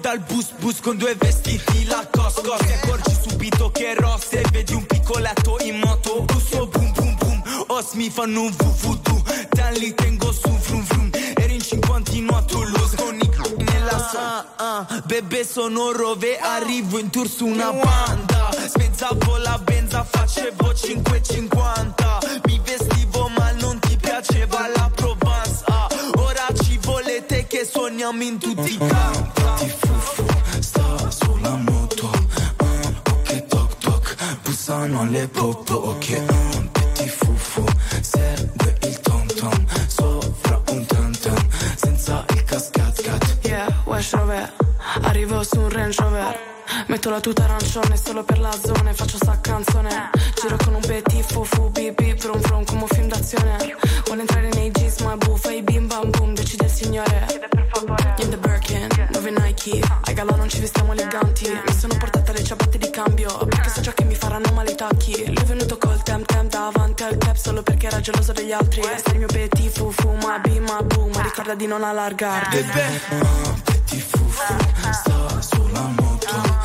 Dal 0.00 0.18
bus 0.18 0.50
bus 0.58 0.80
con 0.80 0.96
due 0.96 1.14
vestiti 1.14 1.84
la 1.86 2.06
cosco 2.10 2.56
Ti 2.58 2.72
accorgi 2.72 3.16
subito 3.26 3.70
che 3.70 3.94
rosse 3.94 4.42
Vedi 4.50 4.74
un 4.74 4.84
piccoletto 4.86 5.56
in 5.62 5.78
moto 5.78 6.22
Busso 6.22 6.66
boom 6.66 6.92
boom 6.92 7.16
boom 7.16 7.42
Os 7.68 7.92
mi 7.92 8.10
fanno 8.10 8.42
un 8.42 8.54
vuvudu 8.56 9.22
Da 9.50 9.70
lì 9.70 9.94
tengo 9.94 10.32
su 10.32 10.50
frum 10.50 10.82
frum 10.82 11.10
Eri 11.36 11.54
in 11.54 11.60
cinquantino 11.60 12.36
a 12.36 12.42
Toulouse 12.42 12.96
Con 12.96 13.14
i 13.14 13.28
c***i 13.28 13.62
nella 13.62 14.10
ah, 14.16 14.46
ah, 14.56 15.02
Bebè 15.04 15.44
sono 15.44 15.92
rove. 15.92 16.38
Arrivo 16.38 16.98
in 16.98 17.10
tour 17.10 17.28
su 17.28 17.46
una 17.46 17.70
banda. 17.72 18.50
Spezzavo 18.66 19.36
la 19.38 19.58
benza 19.62 20.04
Facevo 20.04 20.72
5,50 20.72 22.40
Mi 22.46 22.60
vestivo 22.62 23.28
ma 23.28 23.52
non 23.52 23.78
ti 23.78 23.96
piaceva 23.96 24.68
la 24.74 24.90
Provence. 24.94 25.62
Ah, 25.66 25.88
Ora 26.16 26.46
ci 26.62 26.78
volete 26.82 27.46
che 27.46 27.64
suoniamo 27.64 28.22
in 28.22 28.38
tutti 28.38 28.72
i 28.72 28.78
campi 28.78 29.83
Bussano 34.84 35.00
alle 35.00 35.28
popo 35.28 35.74
Ok 35.74 36.22
un 36.56 36.68
petit 36.70 37.08
fufu 37.08 37.64
Segue 38.02 38.76
il 38.82 39.00
tom 39.00 39.26
tom 39.26 39.66
Sopra 39.86 40.60
un 40.72 40.84
tam 40.84 41.10
tam 41.16 41.48
Senza 41.74 42.24
il 42.34 42.44
cascat 42.44 43.02
cat. 43.02 43.38
Yeah, 43.44 43.66
West 43.86 44.12
Rover 44.12 44.52
Arrivo 45.02 45.42
su 45.42 45.58
un 45.58 45.70
Range 45.70 45.96
Rover. 46.02 46.38
Metto 46.88 47.08
la 47.08 47.20
tuta 47.20 47.44
arancione 47.44 47.96
solo 47.96 48.24
per 48.24 48.38
la 48.38 48.52
zona 48.62 48.90
e 48.90 48.92
Faccio 48.92 49.16
sta 49.16 49.40
canzone. 49.40 50.10
Giro 50.38 50.56
con 50.62 50.74
un 50.74 50.82
petit 50.82 51.24
fufu 51.24 51.70
Bip 51.70 51.94
bip 52.02 52.20
vrum 52.20 52.40
vrum 52.40 52.64
come 52.64 52.82
un 52.82 52.88
film 52.88 53.08
d'azione. 53.08 53.56
Vuole 54.04 54.20
entrare 54.20 54.50
nei 54.50 54.70
jeans 54.70 55.00
ma 55.00 55.16
buffa 55.16 55.50
I 55.50 55.62
bim 55.62 55.86
bam 55.86 56.10
boom 56.10 56.34
decide 56.34 56.64
il 56.64 56.70
signore. 56.70 57.26
In 58.18 58.30
the 58.30 58.36
Birkin, 58.36 58.86
nuove 59.12 59.30
Nike? 59.30 59.80
Ai 60.04 60.14
gala 60.14 60.36
non 60.36 60.48
ci 60.48 60.60
vestiamo 60.60 60.92
eleganti 60.92 61.46
faranno 64.84 64.90
male 64.90 64.94
i 65.00 65.14
tacchi 65.14 65.26
Lui 65.26 65.34
è 65.34 65.44
venuto 65.44 65.78
col 65.78 66.02
tem 66.02 66.24
tem 66.24 66.48
davanti 66.48 67.02
al 67.02 67.16
cap 67.18 67.36
Solo 67.36 67.62
perché 67.62 67.86
era 67.86 68.00
geloso 68.00 68.32
degli 68.32 68.52
altri. 68.52 68.82
Sta 68.96 69.12
il 69.12 69.18
mio 69.18 69.26
petit 69.26 69.70
fufu 69.70 70.10
ma 70.22 70.38
bim 70.38 70.64
ma 70.64 70.82
boom 70.82 71.10
Ma 71.14 71.22
ricorda 71.22 71.54
di 71.54 71.66
non 71.66 71.82
allargarti 71.82 72.56
Un 72.58 73.62
petit 73.64 74.00
fufu 74.00 74.42
Sta 74.90 75.40
sulla 75.40 75.90
moto 75.96 76.63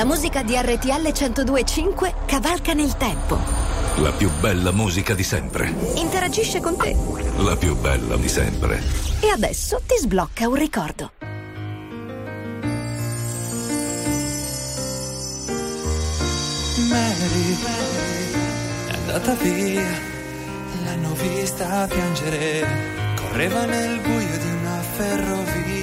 La 0.00 0.06
musica 0.06 0.42
di 0.42 0.56
RTL 0.56 1.12
1025 1.12 2.14
cavalca 2.24 2.72
nel 2.72 2.96
tempo. 2.96 3.38
La 3.96 4.10
più 4.12 4.30
bella 4.40 4.72
musica 4.72 5.12
di 5.12 5.22
sempre. 5.22 5.74
Interagisce 5.96 6.58
con 6.58 6.74
te. 6.74 6.96
La 7.36 7.54
più 7.54 7.76
bella 7.76 8.16
di 8.16 8.26
sempre. 8.26 8.82
E 9.20 9.28
adesso 9.28 9.78
ti 9.86 9.96
sblocca 9.98 10.48
un 10.48 10.54
ricordo. 10.54 11.12
Mary 16.88 17.56
è 18.86 18.94
andata 18.94 19.34
via, 19.34 19.90
l'hanno 20.82 21.12
vista 21.12 21.86
piangere, 21.86 22.66
correva 23.16 23.66
nel 23.66 24.00
buio 24.00 24.38
di 24.38 24.50
una 24.50 24.80
ferrovia. 24.96 25.79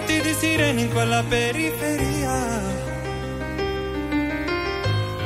Notti 0.00 0.20
di 0.22 0.32
sirene 0.32 0.80
in 0.80 0.90
quella 0.90 1.22
periferia. 1.28 2.62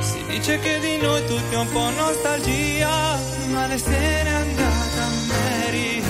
Si 0.01 0.25
dice 0.27 0.59
che 0.59 0.81
di 0.81 0.97
noi 0.97 1.25
tutti 1.27 1.55
un 1.55 1.69
po' 1.71 1.91
nostalgia, 1.91 3.17
ma 3.51 3.67
lei 3.69 3.79
se 3.79 3.91
n'è 3.91 4.31
andata 4.31 5.07
Mary. 5.29 6.03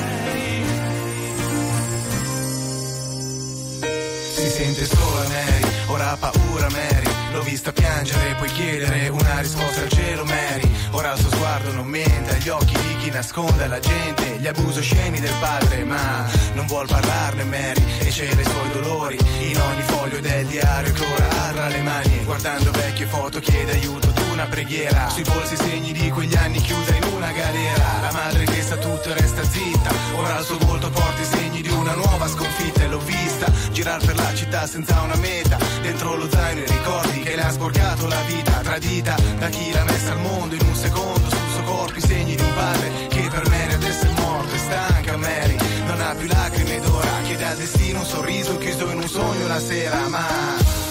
Si 4.34 4.48
sente 4.48 4.86
sola 4.86 5.28
Mary, 5.28 5.64
ora 5.88 6.12
ha 6.12 6.16
paura 6.16 6.68
Mary 6.70 7.03
L'ho 7.34 7.42
vista 7.42 7.72
piangere, 7.72 8.36
puoi 8.36 8.48
chiedere 8.52 9.08
una 9.08 9.40
risposta 9.40 9.80
al 9.80 9.88
cielo 9.88 10.24
Mary. 10.24 10.70
Ora 10.92 11.14
il 11.14 11.18
suo 11.18 11.30
sguardo 11.30 11.72
non 11.72 11.84
mente 11.84 12.36
agli 12.36 12.48
occhi 12.48 12.74
di 12.74 12.96
chi 12.98 13.10
nasconde 13.10 13.64
alla 13.64 13.80
gente. 13.80 14.36
Gli 14.38 14.46
abusi 14.46 14.78
osceni 14.78 15.18
del 15.18 15.34
padre 15.40 15.82
ma 15.82 16.30
non 16.52 16.66
vuol 16.66 16.86
parlarne 16.86 17.42
Mary. 17.42 17.82
E 17.98 18.10
cela 18.12 18.40
i 18.40 18.44
suoi 18.44 18.70
dolori 18.70 19.18
in 19.50 19.60
ogni 19.60 19.82
foglio 19.82 20.20
del 20.20 20.46
diario 20.46 20.92
che 20.92 21.04
ora 21.04 21.28
ha 21.28 21.52
tra 21.52 21.68
le 21.68 21.82
mani. 21.82 22.24
Guardando 22.24 22.70
vecchie 22.70 23.06
foto 23.06 23.40
chiede 23.40 23.72
aiuto, 23.72 24.12
una 24.34 24.46
preghiera. 24.46 25.08
Sui 25.08 25.22
polsi 25.22 25.56
segni 25.56 25.92
di 25.92 26.10
quegli 26.10 26.34
anni 26.34 26.60
chiusa 26.60 26.94
in 26.94 27.04
una 27.14 27.30
galera. 27.30 28.00
La 28.02 28.12
madre 28.12 28.44
che 28.44 28.62
sa 28.62 28.76
tutto 28.76 29.08
e 29.08 29.14
resta 29.14 29.42
zitta. 29.44 29.90
Ora 30.16 30.36
al 30.36 30.44
suo 30.44 30.58
volto 30.58 30.90
porta 30.90 31.22
i 31.22 31.24
segni 31.24 31.62
di 31.62 31.70
una 31.70 31.94
nuova 31.94 32.26
sconfitta 32.26 32.82
e 32.82 32.88
l'ho 32.88 32.98
vista 32.98 33.50
girar 33.70 34.04
per 34.04 34.16
la 34.16 34.34
città 34.34 34.66
senza 34.66 35.00
una 35.00 35.16
meta. 35.16 35.56
Dentro 35.82 36.16
lo 36.16 36.28
zaino 36.28 36.60
i 36.60 36.66
ricordi 36.66 37.20
che 37.20 37.36
le 37.36 37.42
ha 37.42 37.50
sporcato 37.50 38.06
la 38.08 38.20
vita. 38.26 38.52
Tradita 38.60 39.16
da 39.38 39.48
chi 39.48 39.72
l'ha 39.72 39.84
messa 39.84 40.12
al 40.12 40.20
mondo 40.20 40.54
in 40.54 40.66
un 40.66 40.74
secondo. 40.74 41.30
Sul 41.30 41.50
suo 41.52 41.62
corpo 41.62 41.98
i 41.98 42.02
segni 42.02 42.34
di 42.34 42.42
un 42.42 42.54
padre 42.54 43.06
che 43.08 43.28
per 43.30 43.48
me 43.48 43.72
adesso 43.72 44.04
è 44.04 44.20
morto. 44.20 44.54
È 44.54 44.58
stanca 44.58 45.16
Mary, 45.16 45.56
non 45.86 46.00
ha 46.00 46.14
più 46.14 46.26
lacrime 46.26 46.80
d'ora. 46.80 47.20
Chiede 47.24 47.44
al 47.44 47.56
destino 47.56 48.00
un 48.00 48.06
sorriso 48.06 48.58
chiuso 48.58 48.90
in 48.90 48.98
un 48.98 49.08
sogno 49.08 49.44
una 49.44 49.60
sera. 49.60 50.08
Ma 50.08 50.82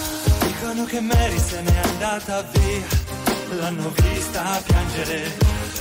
Dicono 0.46 0.84
che 0.84 1.00
Mary 1.00 1.38
se 1.38 1.60
n'è 1.60 1.78
andata 1.78 2.42
via, 2.52 2.82
l'hanno 3.54 3.90
vista 3.90 4.62
piangere, 4.64 5.36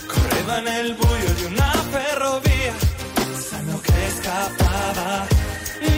correva 0.07 0.59
nel 0.59 0.95
buio 0.95 1.33
di 1.33 1.43
una 1.45 1.71
ferrovia, 1.89 2.73
sanno 3.39 3.79
che 3.79 4.11
scappava, 4.19 5.27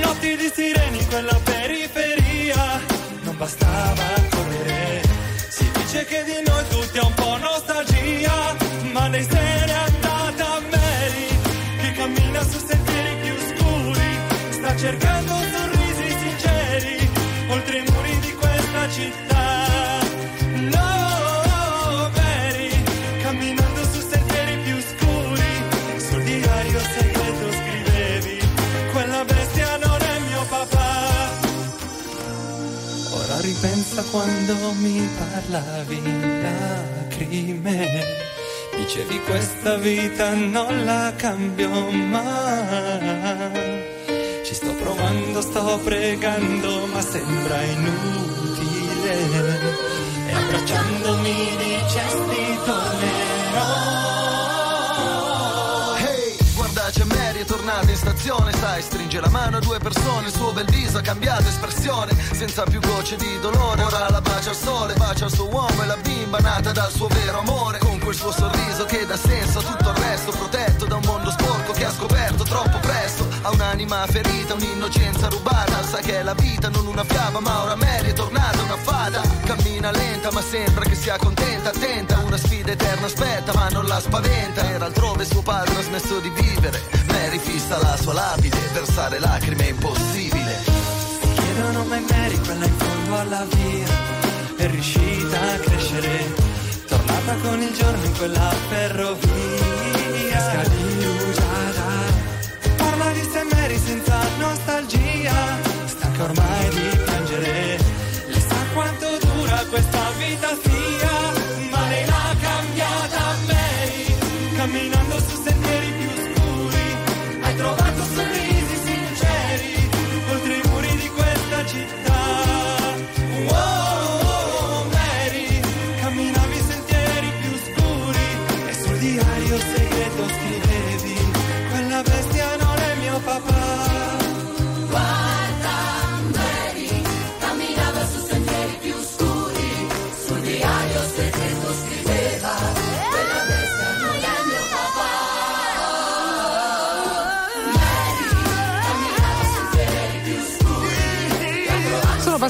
notti 0.01 0.35
di 0.35 0.51
sireni 0.53 0.97
in 0.99 1.07
quella 1.07 1.39
periferia, 1.43 2.81
non 3.23 3.37
bastava 3.37 4.03
correre, 4.29 5.01
si 5.49 5.69
dice 5.71 6.05
che 6.05 6.23
di 6.23 6.49
noi 6.49 6.63
tutti 6.69 6.97
è 6.97 7.01
un 7.01 7.13
po' 7.13 7.37
nostalgia, 7.37 8.55
ma 8.91 9.07
lei 9.07 9.23
se 9.23 9.65
n'è 9.65 9.71
andata 9.71 10.61
Mary, 10.71 11.27
che 11.81 11.91
cammina 11.93 12.43
su 12.43 12.59
sentieri 12.65 13.15
più 13.23 13.35
scuri, 13.49 14.19
sta 14.51 14.75
cercando 14.75 15.14
Ripensa 33.95 34.11
quando 34.11 34.73
mi 34.73 35.09
parlavi 35.17 35.95
in 35.95 36.41
lacrime, 36.41 38.03
dicevi 38.75 39.21
questa 39.21 39.77
vita 39.77 40.33
non 40.33 40.83
la 40.83 41.13
cambio 41.15 41.69
mai. 41.91 43.53
Ci 44.43 44.53
sto 44.53 44.73
provando, 44.73 45.39
sto 45.39 45.79
pregando, 45.81 46.87
ma 46.87 47.01
sembra 47.01 47.61
inutile. 47.61 49.13
E 50.27 50.33
abbracciandomi 50.33 51.55
dicesti 51.57 52.59
tornerò. 52.65 54.04
Guarda 56.75 56.91
c'è 56.91 57.05
Mary, 57.05 57.39
è 57.39 57.45
tornata 57.45 57.89
in 57.89 57.95
stazione, 57.95 58.51
sai, 58.51 58.81
stringe 58.81 59.21
la 59.21 59.29
mano 59.29 59.55
a 59.55 59.59
due 59.61 59.79
persone, 59.79 60.27
il 60.27 60.33
suo 60.33 60.51
bel 60.51 60.65
viso 60.65 60.97
ha 60.97 61.01
cambiato 61.01 61.47
espressione, 61.47 62.11
senza 62.33 62.63
più 62.63 62.81
gocce 62.81 63.15
di 63.15 63.39
dolore, 63.39 63.81
ora 63.81 64.09
la 64.09 64.19
bacia 64.19 64.49
al 64.49 64.57
sole, 64.57 64.93
bacia 64.95 65.23
il 65.23 65.33
suo 65.33 65.47
uomo 65.47 65.83
e 65.83 65.85
la 65.85 65.95
bimba 65.95 66.39
nata 66.39 66.73
dal 66.73 66.91
suo 66.91 67.07
vero 67.07 67.39
amore, 67.39 67.77
con 67.77 67.97
quel 67.99 68.13
suo 68.13 68.29
sorriso 68.29 68.83
che 68.83 69.05
dà 69.05 69.15
senso 69.15 69.59
a 69.59 69.61
tutto 69.61 69.89
il 69.89 69.95
resto, 69.95 70.31
protetto 70.31 70.85
da 70.85 70.95
un 70.95 71.03
mondo 71.05 71.31
sporco 71.31 71.71
che 71.71 71.85
ha 71.85 71.91
scoperto 71.91 72.43
troppo 72.43 72.77
presto, 72.79 73.14
ha 73.45 73.51
un'anima 73.51 74.07
ferita, 74.07 74.55
un'innocenza 74.55 75.27
rubata, 75.27 75.83
sa 75.83 75.99
che 75.99 76.19
è 76.19 76.23
la 76.23 76.33
vita, 76.33 76.67
non 76.69 76.87
una 76.87 77.03
fiaba, 77.03 77.39
ma 77.39 77.63
ora 77.63 77.75
Mary 77.75 78.09
è 78.09 78.13
tornata 78.13 78.61
una 78.63 78.77
fata, 78.77 79.21
cammina 79.45 79.91
lenta 79.91 80.31
ma 80.31 80.41
sembra 80.41 80.83
che 80.85 80.95
sia 80.95 81.15
contenta, 81.17 81.69
attenta, 81.69 82.17
una 82.25 82.37
sfida 82.37 82.71
eterna 82.71 83.05
aspetta 83.05 83.53
ma 83.53 83.69
non 83.69 83.85
la 83.85 83.99
spaventa, 83.99 84.67
era 84.67 84.85
altrove 84.85 85.25
suo 85.25 85.43
padre 85.43 85.75
ha 85.75 85.83
smesso 85.83 86.19
di 86.19 86.29
vivere, 86.29 86.81
Mary 87.07 87.37
fissa 87.37 87.77
la 87.77 87.95
sua 87.97 88.13
lapide, 88.13 88.57
versare 88.73 89.19
lacrime 89.19 89.65
è 89.65 89.69
impossibile. 89.69 90.63
Chiedono 91.35 91.83
mai 91.83 92.03
Mary, 92.09 92.39
quella 92.39 92.65
in 92.65 92.77
fondo 92.77 93.19
alla 93.19 93.45
via, 93.51 93.87
è 94.57 94.67
riuscita 94.67 95.39
a 95.39 95.57
crescere, 95.59 96.33
tornata 96.87 97.35
con 97.35 97.61
il 97.61 97.73
giorno 97.73 98.05
in 98.05 98.17
quella 98.17 98.49
ferrovia. 98.69 99.23
Parla 100.31 101.14
di 103.15 103.43
Mary 103.53 103.77
senza 103.77 104.19
nostalgia, 104.39 105.33
stanca 105.85 106.23
ormai 106.23 106.69
di 106.69 106.97
piangere, 107.03 107.84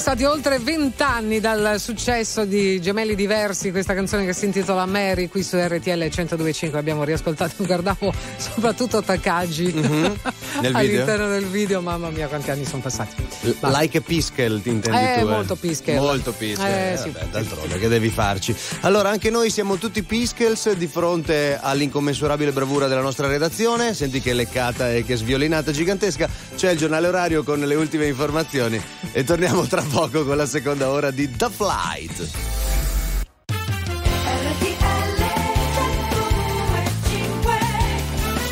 passati 0.06 0.22
oltre 0.22 0.60
vent'anni 0.60 1.40
dal 1.40 1.80
successo 1.80 2.44
di 2.44 2.80
Gemelli 2.80 3.16
Diversi, 3.16 3.72
questa 3.72 3.92
canzone 3.92 4.24
che 4.24 4.34
si 4.34 4.44
intitola 4.44 4.86
Mary 4.86 5.26
qui 5.26 5.42
su 5.42 5.56
RTL 5.56 5.90
102.5. 5.90 6.76
Abbiamo 6.76 7.02
riascoltato, 7.02 7.64
guardavo 7.66 8.14
soprattutto 8.36 9.02
Takagi 9.02 9.72
Mhm. 9.72 10.16
Video? 10.62 10.78
all'interno 10.78 11.28
del 11.28 11.46
video. 11.46 11.80
Mamma 11.80 12.10
mia, 12.10 12.28
quanti 12.28 12.52
anni 12.52 12.64
sono 12.64 12.82
passati. 12.82 13.16
Like 13.62 13.98
a 13.98 14.00
Piskel, 14.00 14.62
ti 14.62 14.68
intendi 14.68 14.96
Eh, 14.96 15.20
tu? 15.22 15.28
molto 15.28 15.56
Piskel. 15.56 15.96
Molto 15.96 16.30
Piskel. 16.30 16.64
Eh, 16.66 16.92
eh, 16.92 16.96
sì. 16.98 17.10
vabbè, 17.10 17.26
d'altronde, 17.32 17.78
che 17.80 17.88
devi 17.88 18.08
farci? 18.08 18.54
Allora, 18.82 19.08
anche 19.10 19.30
noi 19.30 19.50
siamo 19.50 19.76
tutti 19.76 20.04
Piskels 20.04 20.72
di 20.74 20.86
fronte 20.86 21.58
all'incommensurabile 21.60 22.52
bravura 22.52 22.86
della 22.86 23.00
nostra 23.02 23.26
redazione. 23.26 23.92
Senti 23.92 24.20
che 24.20 24.34
leccata 24.34 24.92
e 24.92 25.04
che 25.04 25.16
sviolinata 25.16 25.72
gigantesca. 25.72 26.28
C'è 26.54 26.70
il 26.70 26.78
giornale 26.78 27.08
orario 27.08 27.42
con 27.42 27.58
le 27.58 27.74
ultime 27.74 28.06
informazioni 28.06 28.80
e 29.10 29.24
torniamo 29.24 29.66
tra 29.66 29.82
poco 29.82 29.94
con 29.96 30.36
la 30.36 30.44
seconda 30.44 30.90
ora 30.90 31.10
di 31.10 31.30
The 31.30 31.48
Flight. 31.48 32.28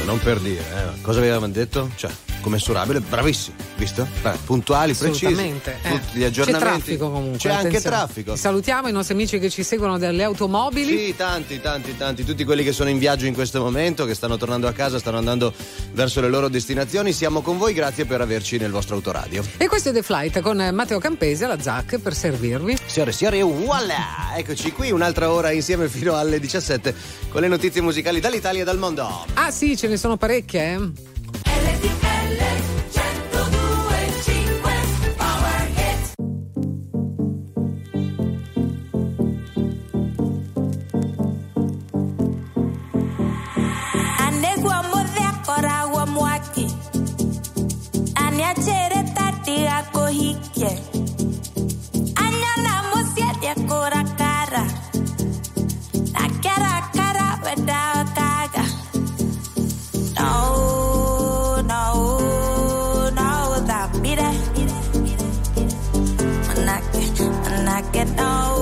Non 0.06 0.18
per 0.20 0.40
dire, 0.40 0.60
eh. 0.60 1.00
cosa 1.02 1.18
avevamo 1.18 1.46
detto? 1.48 1.90
Cioè, 1.96 2.10
commensurabile, 2.44 3.00
bravissimi, 3.00 3.56
visto? 3.76 4.06
Beh, 4.20 4.36
puntuali, 4.44 4.92
precisi. 4.92 5.40
Eh. 5.40 5.60
Tutti 5.82 6.18
gli 6.18 6.24
aggiornamenti. 6.24 6.66
C'è 6.66 6.74
traffico 6.74 7.10
comunque. 7.10 7.38
C'è 7.38 7.48
anche 7.48 7.68
attenzione. 7.68 7.96
traffico. 7.96 8.36
Salutiamo 8.36 8.88
i 8.88 8.92
nostri 8.92 9.14
amici 9.14 9.38
che 9.38 9.48
ci 9.48 9.62
seguono 9.62 9.96
dalle 9.96 10.22
automobili. 10.24 11.06
Sì, 11.06 11.16
tanti, 11.16 11.58
tanti, 11.62 11.96
tanti, 11.96 12.22
tutti 12.22 12.44
quelli 12.44 12.62
che 12.62 12.72
sono 12.72 12.90
in 12.90 12.98
viaggio 12.98 13.24
in 13.24 13.32
questo 13.32 13.60
momento, 13.60 14.04
che 14.04 14.14
stanno 14.14 14.36
tornando 14.36 14.68
a 14.68 14.72
casa, 14.72 14.98
stanno 14.98 15.16
andando 15.16 15.54
verso 15.92 16.20
le 16.20 16.28
loro 16.28 16.48
destinazioni. 16.48 17.14
Siamo 17.14 17.40
con 17.40 17.56
voi, 17.56 17.72
grazie 17.72 18.04
per 18.04 18.20
averci 18.20 18.58
nel 18.58 18.70
vostro 18.70 18.94
autoradio. 18.94 19.42
E 19.56 19.66
questo 19.66 19.88
è 19.88 19.92
The 19.92 20.02
Flight 20.02 20.40
con 20.40 20.58
Matteo 20.72 20.98
Campesi 20.98 21.44
alla 21.44 21.58
ZAC 21.58 21.98
per 21.98 22.14
servirvi. 22.14 22.76
Signore 22.84 23.10
e 23.10 23.14
signori, 23.14 23.40
voilà! 23.40 24.36
Eccoci 24.36 24.70
qui, 24.72 24.90
un'altra 24.90 25.32
ora 25.32 25.50
insieme 25.50 25.88
fino 25.88 26.14
alle 26.14 26.38
17 26.38 26.94
con 27.30 27.40
le 27.40 27.48
notizie 27.48 27.80
musicali 27.80 28.20
dall'Italia 28.20 28.60
e 28.60 28.64
dal 28.64 28.78
mondo. 28.78 29.24
Ah 29.32 29.50
sì, 29.50 29.78
ce 29.78 29.88
ne 29.88 29.96
sono 29.96 30.18
parecchie, 30.18 30.74
eh? 30.74 31.13
Mojique. 50.14 50.78
Añalamos 52.14 53.04
siete 53.14 53.66
cora 53.66 54.04
cara. 54.16 54.64
La 56.12 56.28
cara 56.40 56.90
cara. 56.92 57.14
No, 60.16 61.62
no, 61.62 63.10
no, 63.10 63.50
no. 68.16 68.53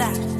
that 0.00 0.39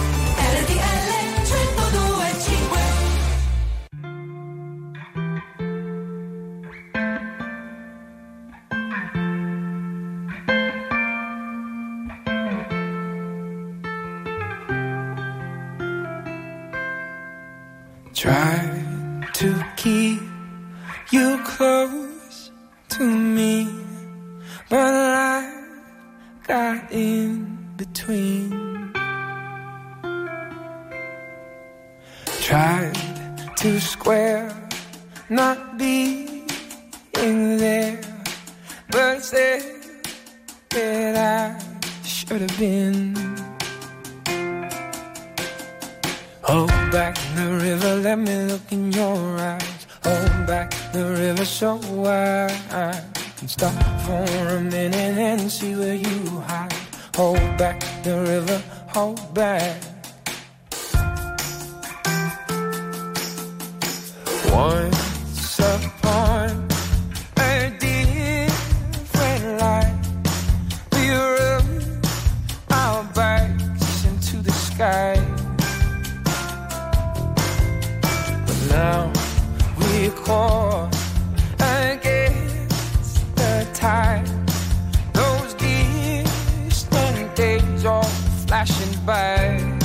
flashing 88.51 89.05
by. 89.05 89.80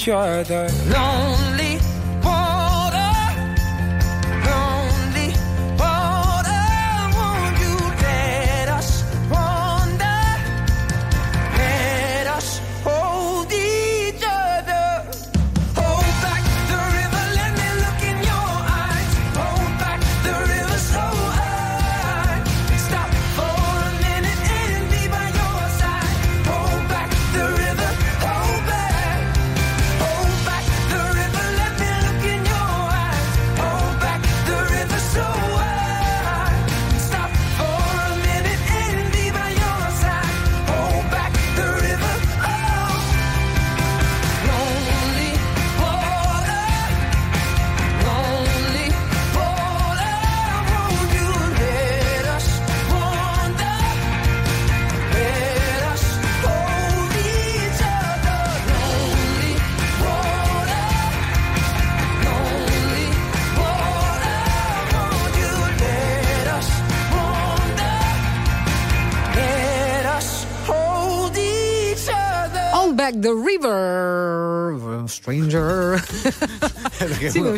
each 0.00 0.08
other. 0.08 0.66
Long 0.88 1.39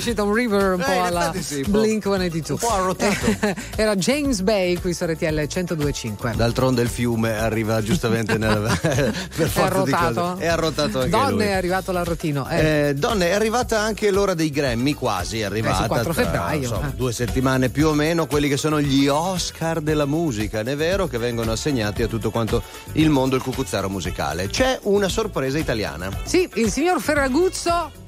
uscito 0.02 0.24
un 0.24 0.34
river 0.34 0.72
un 0.74 0.80
Eh, 0.80 0.84
po' 0.84 0.92
in 0.92 0.98
alla 0.98 1.32
sì. 1.40 1.62
Blink 1.62 2.02
182 2.02 2.52
un 2.52 2.58
po' 2.58 2.72
arrotato. 2.72 3.60
era 3.76 3.94
James 3.96 4.40
Bay 4.40 4.76
qui 4.78 4.92
su 4.92 5.04
RTL 5.04 5.46
1025 5.48 6.32
D'altronde 6.34 6.82
il 6.82 6.88
fiume 6.88 7.38
arriva 7.38 7.80
giustamente 7.82 8.36
nel, 8.36 8.60
per 8.82 9.46
è 9.46 9.48
forza 9.48 9.82
di 9.84 9.92
arrotato 9.92 10.20
cose. 10.20 10.42
È 10.42 10.46
arrotato 10.48 10.98
anche 10.98 11.10
donne 11.10 11.30
lui. 11.32 11.44
è 11.44 11.52
arrivato 11.52 11.92
l'arrotino 11.92 12.48
eh. 12.48 12.88
Eh, 12.88 12.94
donne, 12.94 13.28
è 13.28 13.32
arrivata 13.32 13.80
anche 13.80 14.10
l'ora 14.10 14.34
dei 14.34 14.50
Grammy, 14.50 14.94
quasi 14.94 15.40
è 15.40 15.44
arrivata. 15.44 15.78
Eh, 15.78 15.82
sì, 15.82 15.88
4 15.88 16.12
tra, 16.12 16.22
febbraio, 16.24 16.58
insomma, 16.58 16.88
eh. 16.88 16.94
due 16.96 17.12
settimane 17.12 17.68
più 17.68 17.88
o 17.88 17.92
meno, 17.92 18.26
quelli 18.26 18.48
che 18.48 18.56
sono 18.56 18.80
gli 18.80 19.06
Oscar 19.06 19.80
della 19.80 20.06
musica, 20.06 20.60
ed 20.60 20.68
è 20.68 20.76
vero 20.76 21.06
che 21.06 21.18
vengono 21.18 21.52
assegnati 21.52 22.02
a 22.02 22.08
tutto 22.08 22.30
quanto 22.30 22.62
il 22.92 23.08
mondo 23.10 23.36
il 23.36 23.42
cucuzzaro 23.42 23.88
musicale. 23.88 24.48
C'è 24.48 24.78
una 24.82 25.08
sorpresa 25.08 25.58
italiana. 25.58 26.10
Sì, 26.24 26.48
il 26.54 26.70
signor 26.70 27.00
Ferraguzzo 27.00 28.00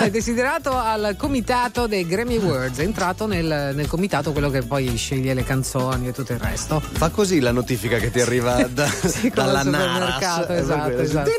è 0.00 0.10
desiderato 0.10 0.76
al 0.76 1.14
comitato 1.16 1.86
dei 1.86 2.06
Grammy 2.06 2.36
Awards. 2.36 2.78
È 2.78 2.82
entrato 2.82 3.26
nel, 3.26 3.72
nel 3.74 3.86
comitato 3.88 4.32
quello 4.32 4.48
che 4.50 4.62
poi 4.62 4.96
sceglie 4.96 5.34
le 5.34 5.42
canzoni 5.44 6.08
e 6.08 6.12
tutto 6.12 6.32
il 6.32 6.38
resto. 6.38 6.80
Fa 6.80 7.08
così 7.10 7.40
la 7.40 7.50
notifica 7.52 7.98
che 7.98 8.10
ti 8.10 8.20
arriva 8.20 8.62
da- 8.70 8.86
Sì, 8.88 9.30
dalla 9.30 9.62
Naras. 9.62 10.46
Per 10.46 10.56
esatto, 10.56 10.98
esatto. 10.98 11.30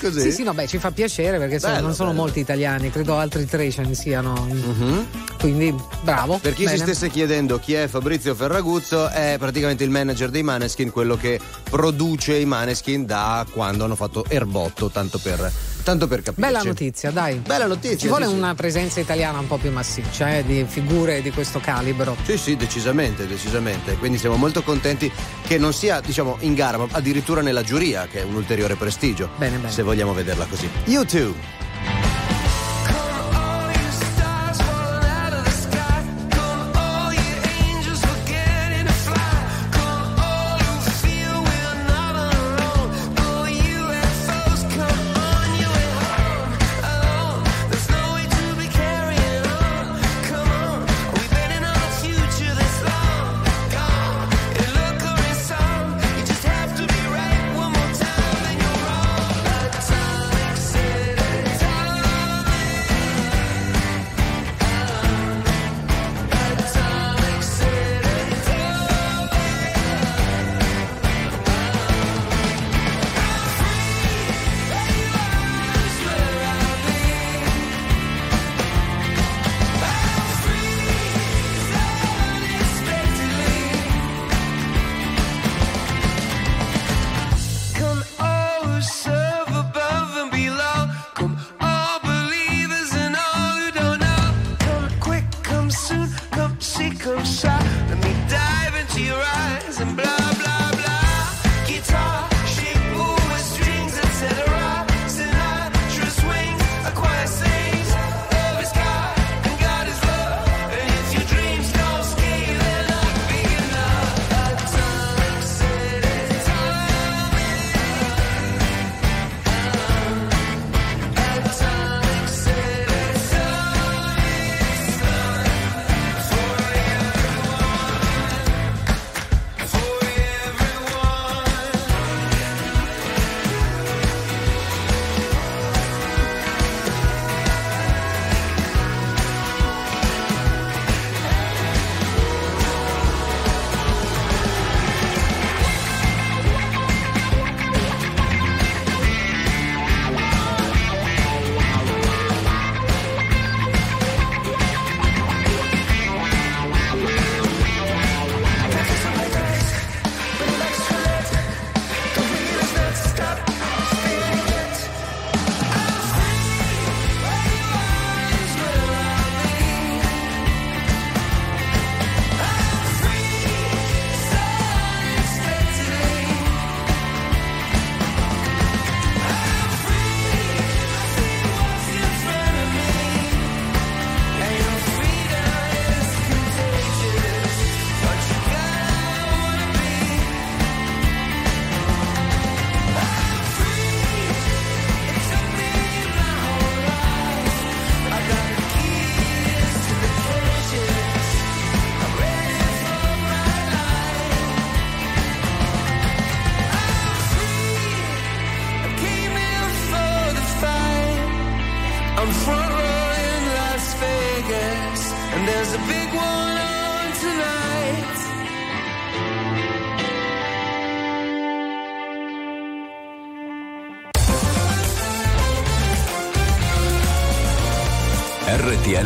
Così. 0.00 0.20
Sì, 0.20 0.32
sì, 0.32 0.42
no, 0.44 0.54
beh, 0.54 0.66
ci 0.66 0.78
fa 0.78 0.90
piacere 0.92 1.38
perché 1.38 1.58
Bello, 1.58 1.80
non 1.86 1.94
sono 1.94 2.10
bello. 2.10 2.22
molti 2.22 2.40
italiani, 2.40 2.90
credo 2.90 3.16
altri 3.16 3.44
tre 3.46 3.70
ce 3.70 3.82
ne 3.82 3.94
siano. 3.94 4.46
Mhm. 4.50 5.06
Quindi 5.38 5.74
bravo. 6.02 6.38
Per 6.38 6.52
chi 6.54 6.62
si 6.66 6.72
bene. 6.72 6.78
stesse 6.78 7.10
chiedendo 7.10 7.58
chi 7.58 7.74
è 7.74 7.86
Fabrizio 7.88 8.34
Ferraguzzo, 8.34 9.08
è 9.08 9.36
praticamente 9.38 9.84
il 9.84 9.90
manager 9.90 10.30
dei 10.30 10.42
Maneskin, 10.42 10.90
quello 10.90 11.16
che 11.16 11.40
produce 11.68 12.36
i 12.36 12.44
Maneskin 12.44 13.04
da 13.04 13.44
quando 13.50 13.84
hanno 13.84 13.96
fatto 13.96 14.24
Erbotto, 14.28 14.88
tanto 14.90 15.18
per, 15.18 15.50
tanto 15.86 16.08
per 16.08 16.20
capirci. 16.20 16.40
Bella 16.40 16.62
notizia, 16.64 17.12
dai. 17.12 17.36
Bella 17.36 17.66
notizia. 17.66 17.96
Ci 17.96 18.08
vuole 18.08 18.26
sì, 18.26 18.32
una 18.32 18.56
presenza 18.56 18.98
italiana 18.98 19.38
un 19.38 19.46
po' 19.46 19.56
più 19.56 19.70
massiccia, 19.70 20.36
eh, 20.36 20.44
di 20.44 20.64
figure 20.66 21.22
di 21.22 21.30
questo 21.30 21.60
calibro. 21.60 22.16
Sì, 22.24 22.36
sì, 22.36 22.56
decisamente, 22.56 23.28
decisamente. 23.28 23.96
Quindi 23.96 24.18
siamo 24.18 24.34
molto 24.34 24.64
contenti 24.64 25.10
che 25.46 25.58
non 25.58 25.72
sia, 25.72 26.00
diciamo, 26.00 26.38
in 26.40 26.54
gara, 26.54 26.76
ma 26.76 26.88
addirittura 26.90 27.40
nella 27.40 27.62
giuria, 27.62 28.08
che 28.10 28.22
è 28.22 28.24
un 28.24 28.34
ulteriore 28.34 28.74
prestigio. 28.74 29.30
Bene, 29.36 29.58
bene. 29.58 29.70
Se 29.70 29.82
vogliamo 29.82 30.12
vederla 30.12 30.46
così. 30.46 30.68
YouTube. 30.86 31.34
Come 31.38 31.65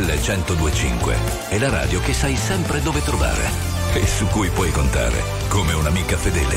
1025 0.05 1.17
è 1.49 1.59
la 1.59 1.69
radio 1.69 2.01
che 2.01 2.15
sai 2.15 2.37
sempre 2.37 2.81
dove 2.81 3.03
trovare 3.03 3.49
e 3.93 4.07
su 4.07 4.27
cui 4.27 4.49
puoi 4.49 4.71
contare 4.71 5.23
come 5.49 5.73
un'amica 5.75 6.17
fedele. 6.17 6.57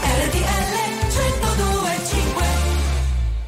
RTL 0.00 0.72
1025 1.08 2.44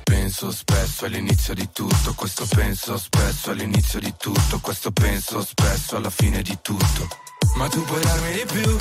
Penso 0.05 0.51
spesso 0.51 1.05
all'inizio 1.07 1.55
di 1.55 1.69
tutto, 1.73 2.13
questo 2.15 2.47
penso 2.47 2.99
spesso 2.99 3.51
all'inizio 3.51 3.99
di 3.99 4.15
tutto, 4.19 4.59
questo 4.61 4.91
penso 4.91 5.43
spesso 5.43 5.97
alla 5.97 6.11
fine 6.11 6.43
di 6.43 6.59
tutto. 6.61 7.09
Ma 7.57 7.69
tu 7.69 7.83
puoi 7.85 8.03
darmi 8.03 8.33
di 8.33 8.45
più, 8.47 8.77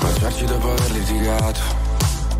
baciarci 0.00 0.44
dopo 0.46 0.72
aver 0.72 0.90
litigato, 0.90 1.83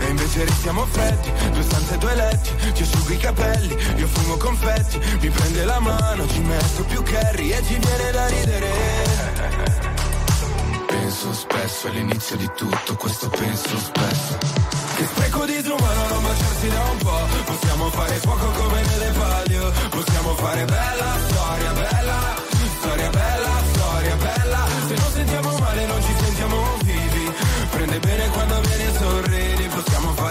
E 0.00 0.06
invece 0.08 0.44
restiamo 0.44 0.86
freddi, 0.86 1.32
due 1.50 1.62
stanze, 1.62 1.98
due 1.98 2.14
letti, 2.14 2.72
ti 2.72 2.82
asciugo 2.82 3.12
i 3.12 3.16
capelli, 3.16 3.76
io 3.96 4.06
fumo 4.06 4.36
confetti, 4.36 4.98
mi 5.20 5.30
prende 5.30 5.64
la 5.64 5.80
mano, 5.80 6.28
ci 6.28 6.40
metto 6.40 6.84
più 6.84 7.02
curry 7.02 7.50
e 7.50 7.62
ci 7.64 7.78
viene 7.78 8.10
da 8.10 8.26
ridere. 8.26 8.70
Penso 10.86 11.32
spesso 11.32 11.88
all'inizio 11.88 12.36
di 12.36 12.50
tutto, 12.56 12.94
questo 12.96 13.28
penso 13.28 13.76
spesso. 13.78 14.38
Che 14.96 15.04
spreco 15.04 15.44
di 15.44 15.56
disumano 15.56 16.08
non 16.08 16.22
baciarsi 16.22 16.68
da 16.68 16.82
un 16.90 16.96
po', 16.98 17.26
possiamo 17.44 17.90
fare 17.90 18.14
fuoco 18.16 18.46
come 18.50 18.82
nelle 18.82 19.10
palio, 19.12 19.72
possiamo 19.90 20.34
fare 20.34 20.64
bella 20.64 21.16
storia, 21.28 21.72
bella, 21.72 22.07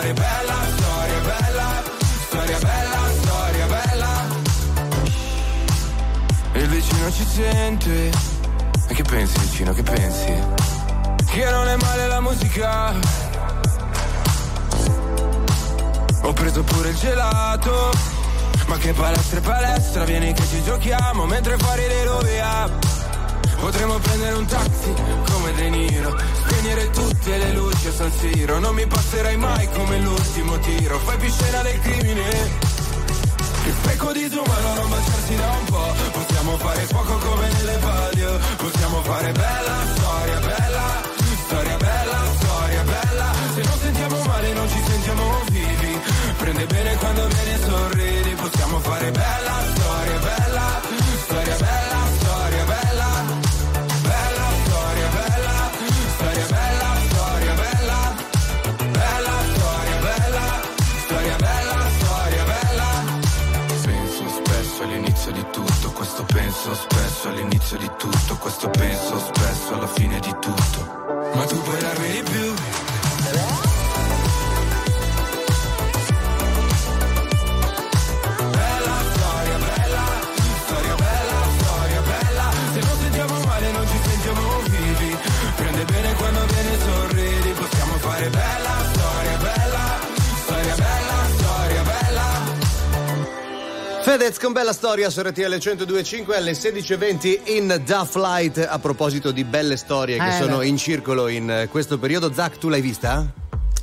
fare 0.07 0.13
bella 0.13 0.53
storia, 0.77 1.19
bella, 1.19 1.83
storia 2.27 2.59
bella, 2.59 3.11
storia 3.21 3.65
bella. 3.65 4.25
E 6.53 6.59
il 6.59 6.69
vicino 6.69 7.11
ci 7.11 7.25
sente, 7.25 8.11
e 8.87 8.93
che 8.93 9.03
pensi 9.03 9.39
vicino, 9.39 9.73
che 9.73 9.83
pensi? 9.83 10.33
Che 11.25 11.49
non 11.49 11.67
è 11.67 11.75
male 11.75 12.07
la 12.07 12.21
musica. 12.21 12.93
Ho 16.21 16.33
preso 16.33 16.63
pure 16.63 16.89
il 16.89 16.95
gelato. 16.95 17.91
Ma 18.67 18.77
che 18.77 18.91
palestra 18.91 19.37
e 19.37 19.41
palestra, 19.41 20.03
vieni 20.03 20.33
che 20.33 20.43
ci 20.45 20.61
giochiamo 20.61 21.25
mentre 21.25 21.57
fuori 21.57 21.87
le 21.87 22.03
rovia. 22.03 22.96
Potremmo 23.59 23.97
prendere 23.99 24.35
un 24.35 24.45
taxi 24.45 24.93
come 25.31 25.53
De 25.53 25.69
Niro, 25.69 26.15
spegnere 26.45 26.89
tutte 26.91 27.37
le 27.37 27.51
luci 27.53 27.87
a 27.87 27.91
San 27.91 28.11
Siro. 28.11 28.59
Non 28.59 28.75
mi 28.75 28.85
passerai 28.85 29.37
mai 29.37 29.67
come 29.71 29.99
l'ultimo 29.99 30.57
tiro, 30.59 30.97
fai 30.99 31.17
più 31.17 31.29
scena 31.29 31.61
del 31.63 31.79
crimine. 31.79 32.29
Che 33.63 33.71
spreco 33.71 34.11
di 34.13 34.21
disumano 34.21 34.73
non 34.75 34.89
baciarsi 34.89 35.35
da 35.35 35.51
un 35.51 35.65
po'. 35.65 35.93
Possiamo 36.11 36.57
fare 36.57 36.81
fuoco 36.81 37.17
come 37.17 37.47
nelle 37.51 37.77
palio, 37.77 38.39
possiamo 38.57 39.01
fare 39.01 39.31
bella 39.31 39.75
storia, 39.95 40.39
bella, 40.39 41.01
storia 41.45 41.77
bella, 41.77 42.17
storia 42.39 42.83
bella. 42.83 43.33
Se 43.53 43.61
non 43.63 43.77
sentiamo 43.81 44.23
male 44.23 44.53
non 44.53 44.69
ci 44.69 44.81
sentiamo 44.85 45.23
vivi. 45.49 45.99
Prende 46.37 46.65
bene 46.67 46.95
quando 46.95 47.27
vieni 47.27 47.51
e 47.51 47.59
sorridi, 47.65 48.29
possiamo 48.35 48.79
fare 48.79 49.11
bella 49.11 49.53
storia, 49.63 49.76
penso 66.67 66.73
spesso 66.89 67.29
all'inizio 67.29 67.77
di 67.77 67.89
tutto, 67.97 68.35
questo 68.35 68.69
penso 68.69 69.19
spesso 69.19 69.73
alla 69.73 69.87
fine 69.87 70.19
di 70.19 70.35
tutto. 70.39 71.05
Ma 71.33 71.45
tu 71.45 71.61
puoi 71.61 71.79
darmi 71.79 72.11
Fedez 94.27 94.39
con 94.43 94.51
bella 94.51 94.73
storia 94.73 95.09
su 95.09 95.21
RTL 95.21 95.53
102.5 95.53 96.35
alle 96.35 96.51
16.20 96.51 97.43
in 97.55 97.81
Da 97.85 98.03
Flight. 98.03 98.57
A 98.69 98.77
proposito 98.77 99.31
di 99.31 99.45
belle 99.45 99.77
storie 99.77 100.17
che 100.17 100.27
Eh, 100.27 100.41
sono 100.41 100.57
beh. 100.57 100.65
in 100.67 100.75
circolo 100.75 101.29
in 101.29 101.49
eh, 101.49 101.67
questo 101.69 101.97
periodo. 101.97 102.33
Zach, 102.33 102.57
tu 102.57 102.67
l'hai 102.67 102.81
vista? 102.81 103.25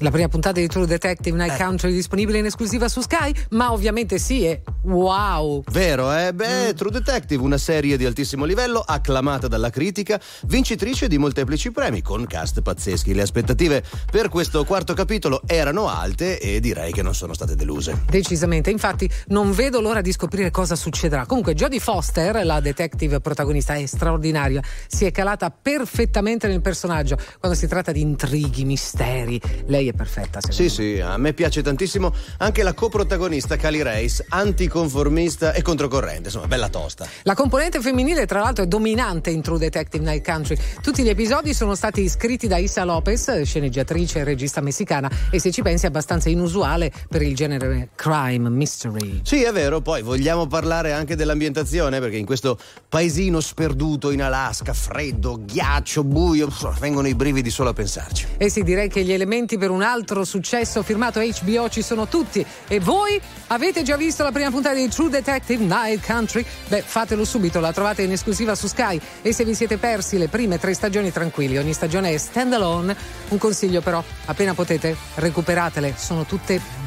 La 0.01 0.11
prima 0.11 0.29
puntata 0.29 0.61
di 0.61 0.67
True 0.67 0.87
Detective 0.87 1.37
Eh. 1.37 1.41
Night 1.41 1.57
Country 1.57 1.93
disponibile 1.93 2.39
in 2.39 2.47
esclusiva 2.47 2.89
su 2.89 3.01
Sky, 3.01 3.33
ma 3.51 3.73
ovviamente 3.73 4.19
sì, 4.19 4.45
è 4.45 4.61
wow. 4.83 5.63
Vero, 5.71 6.15
eh? 6.15 6.35
Beh, 6.35 6.75
True 6.75 6.91
Detective, 6.91 7.43
una 7.43 7.59
serie 7.59 7.97
di 7.97 8.05
altissimo 8.05 8.45
livello, 8.45 8.81
acclamata 8.81 9.49
dalla 9.49 9.71
critica, 9.71 10.21
vincitrice 10.47 11.09
di 11.09 11.17
molteplici 11.17 11.71
premi, 11.71 12.03
con 12.03 12.27
cast 12.27 12.61
pazzeschi. 12.61 13.15
Le 13.15 13.23
aspettative 13.23 13.83
per 14.11 14.29
questo 14.29 14.65
quarto 14.65 14.95
capitolo 14.95 15.43
erano 15.47 15.89
alte 15.89 16.39
e 16.41 16.61
direi 16.61 16.93
che 16.93 17.03
non 17.03 17.15
sono 17.15 17.33
state 17.33 17.55
deluse. 17.55 18.03
Decisamente, 18.09 18.71
infatti 18.71 19.09
non 19.29 19.53
vedo 19.53 19.81
l'ora 19.81 20.01
di 20.01 20.13
scoprire 20.13 20.51
cosa 20.51 20.75
succederà. 20.75 21.25
Comunque 21.25 21.55
Jodie 21.55 21.81
Foster, 21.81 22.45
la 22.45 22.61
detective 22.61 23.21
protagonista, 23.21 23.75
è 23.75 23.87
straordinaria, 23.87 24.63
si 24.87 25.05
è 25.05 25.13
calata 25.13 25.51
perfettamente 25.51 26.49
nel 26.49 26.61
personaggio. 26.61 27.17
Quando 27.39 27.57
si 27.57 27.67
tratta 27.67 27.93
di 27.93 28.01
intrighi, 28.01 28.65
misteri, 28.65 29.41
lei 29.67 29.84
è 29.89 29.93
perfetta. 29.93 30.41
Sì, 30.49 30.69
sì, 30.69 31.01
a 31.01 31.17
me 31.17 31.33
piace 31.33 31.63
tantissimo 31.63 32.15
anche 32.39 32.63
la 32.63 32.75
coprotagonista 32.75 33.57
Cali 33.57 33.83
Race, 33.83 34.25
anticonformista 34.29 35.53
e 35.53 35.63
controcorrente, 35.63 36.25
insomma, 36.25 36.47
bella 36.47 36.69
tosta. 36.69 37.07
La 37.23 37.35
componente 37.35 37.81
femminile, 37.81 38.27
tra 38.27 38.41
l'altro, 38.41 38.65
è 38.65 38.67
dominante 38.67 39.31
in 39.31 39.43
True 39.43 39.59
Detective 39.59 40.05
Night 40.05 40.25
Country. 40.25 40.57
Tutti 40.83 41.03
gli 41.03 41.09
episodi 41.09 41.55
sono 41.55 41.75
stati 41.75 42.09
scritti 42.09 42.47
da 42.47 42.57
Isa 42.57 42.85
Lopez, 42.85 43.43
sceneggiatrice 43.43 44.21
e 44.21 44.25
regista 44.25 44.61
messicana, 44.61 45.11
e 45.31 45.39
se 45.39 45.51
ci 45.51 45.63
pensi 45.63 45.85
è 45.85 45.89
abbastanza 45.89 46.29
inusuale 46.29 46.93
per 47.09 47.23
il 47.23 47.35
genere 47.35 47.91
crime, 47.95 48.49
mystery. 48.49 49.21
Sì, 49.23 49.43
è 49.43 49.53
vero, 49.53 49.81
poi 49.81 50.03
vogliamo 50.03 50.47
parlare 50.47 50.93
anche 50.93 51.17
dell'ambientazione, 51.17 52.01
perché 52.01 52.17
in 52.17 52.27
questo 52.27 52.59
paesino 52.89 53.41
sperduto 53.41 54.11
in 54.11 54.23
Alaska, 54.23 54.73
freddo, 54.73 55.41
ghiaccio, 55.45 56.05
buio, 56.05 56.49
vengono 56.79 57.09
i 57.09 57.15
brividi 57.15 57.51
solo 57.51 57.71
a 57.71 57.73
pensarci. 57.73 58.27
E 58.37 58.49
sì, 58.49 58.63
direi 58.63 58.89
che 58.89 59.03
gli 59.03 59.13
elementi 59.13 59.59
per 59.59 59.71
un 59.71 59.74
altro 59.83 60.25
successo 60.25 60.83
firmato 60.83 61.21
HBO 61.21 61.69
ci 61.69 61.83
sono 61.83 62.07
tutti. 62.07 62.45
E 62.69 62.81
voi 62.81 63.21
avete 63.49 63.83
già 63.83 63.97
visto 63.97 64.23
la 64.23 64.33
prima 64.33 64.51
puntata 64.51 64.75
di 64.75 64.89
True 64.89 65.11
Detective 65.11 65.65
Night 65.65 66.05
Country? 66.05 66.45
Beh, 66.69 66.83
fatelo 66.83 67.25
subito, 67.25 67.61
la 67.61 67.73
trovate 67.73 68.03
in 68.03 68.13
esclusiva 68.13 68.55
su 68.55 68.67
Sky. 68.67 69.01
E 69.23 69.33
se 69.33 69.45
vi 69.45 69.55
siete 69.55 69.77
persi 69.79 70.19
le 70.19 70.29
prime 70.29 70.59
tre 70.59 70.75
stagioni, 70.75 71.13
tranquilli, 71.13 71.59
ogni 71.59 71.73
stagione 71.73 72.13
è 72.13 72.17
standalone. 72.19 72.97
Un 73.29 73.39
consiglio 73.39 73.81
però, 73.81 74.03
appena 74.27 74.55
potete, 74.55 74.97
recuperatele, 75.15 75.95
sono 75.97 76.25
tutte 76.25 76.55
bellissime. 76.55 76.84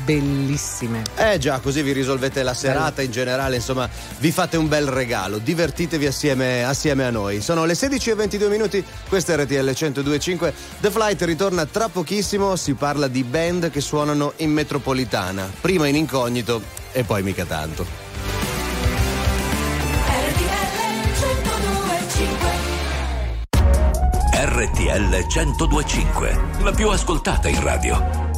Eh 1.16 1.38
già, 1.38 1.60
così 1.60 1.82
vi 1.82 1.92
risolvete 1.92 2.44
la 2.44 2.54
serata 2.54 3.02
in 3.02 3.12
generale, 3.12 3.58
insomma, 3.58 3.90
vi 4.20 4.32
fate 4.32 4.56
un 4.56 4.68
bel 4.68 4.88
regalo, 4.88 5.38
divertitevi 5.38 6.06
assieme, 6.06 6.64
assieme 6.64 7.06
a 7.06 7.10
noi. 7.10 7.42
Sono 7.42 7.66
le 7.66 7.76
16 7.76 8.12
e 8.12 8.16
22 8.16 8.50
minuti, 8.50 8.84
questa 9.10 9.34
è 9.34 9.38
RTL 9.38 9.70
102.5. 9.70 10.54
The 10.80 10.92
Flight 10.92 11.22
ritorna 11.24 11.66
tra 11.66 11.90
pochissimo, 11.90 12.56
si 12.56 12.74
parla 12.74 13.08
di 13.08 13.24
band 13.24 13.70
che 13.70 13.82
suonano 13.82 14.34
in 14.38 14.52
metropolitana, 14.52 15.50
prima 15.60 15.88
in 15.88 15.96
incognito 15.96 16.62
e 16.92 17.04
poi 17.04 17.24
mica 17.24 17.46
tanto. 17.46 17.86
RTL 24.40 25.26
1025, 25.28 26.40
la 26.62 26.72
più 26.72 26.90
ascoltata 26.90 27.48
in 27.48 27.62
radio. 27.62 28.37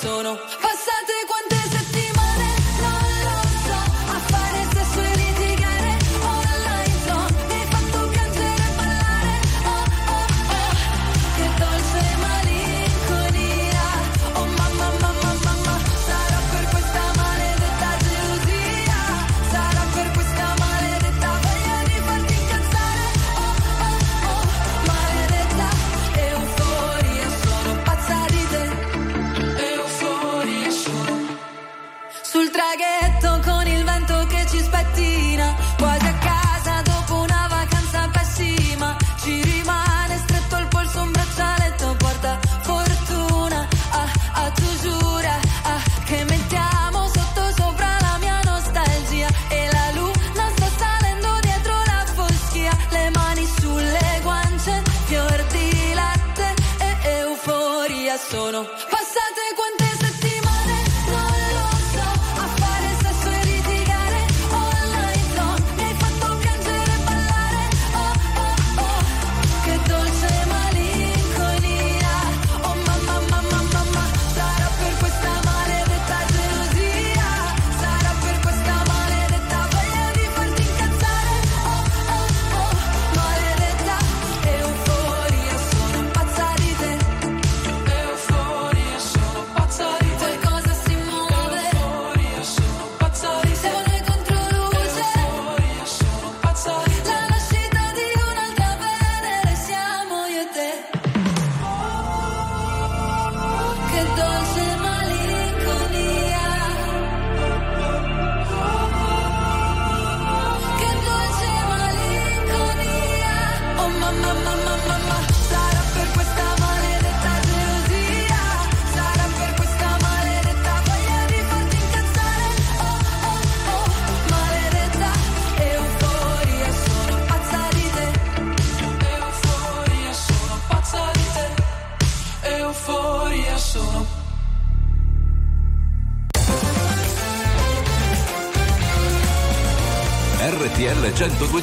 sono 0.00 0.38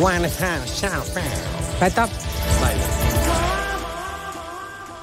One 0.00 0.28
fan, 0.28 0.66
ciao, 0.66 1.02
fan. 1.02 1.24
Aspetta. 1.80 3.01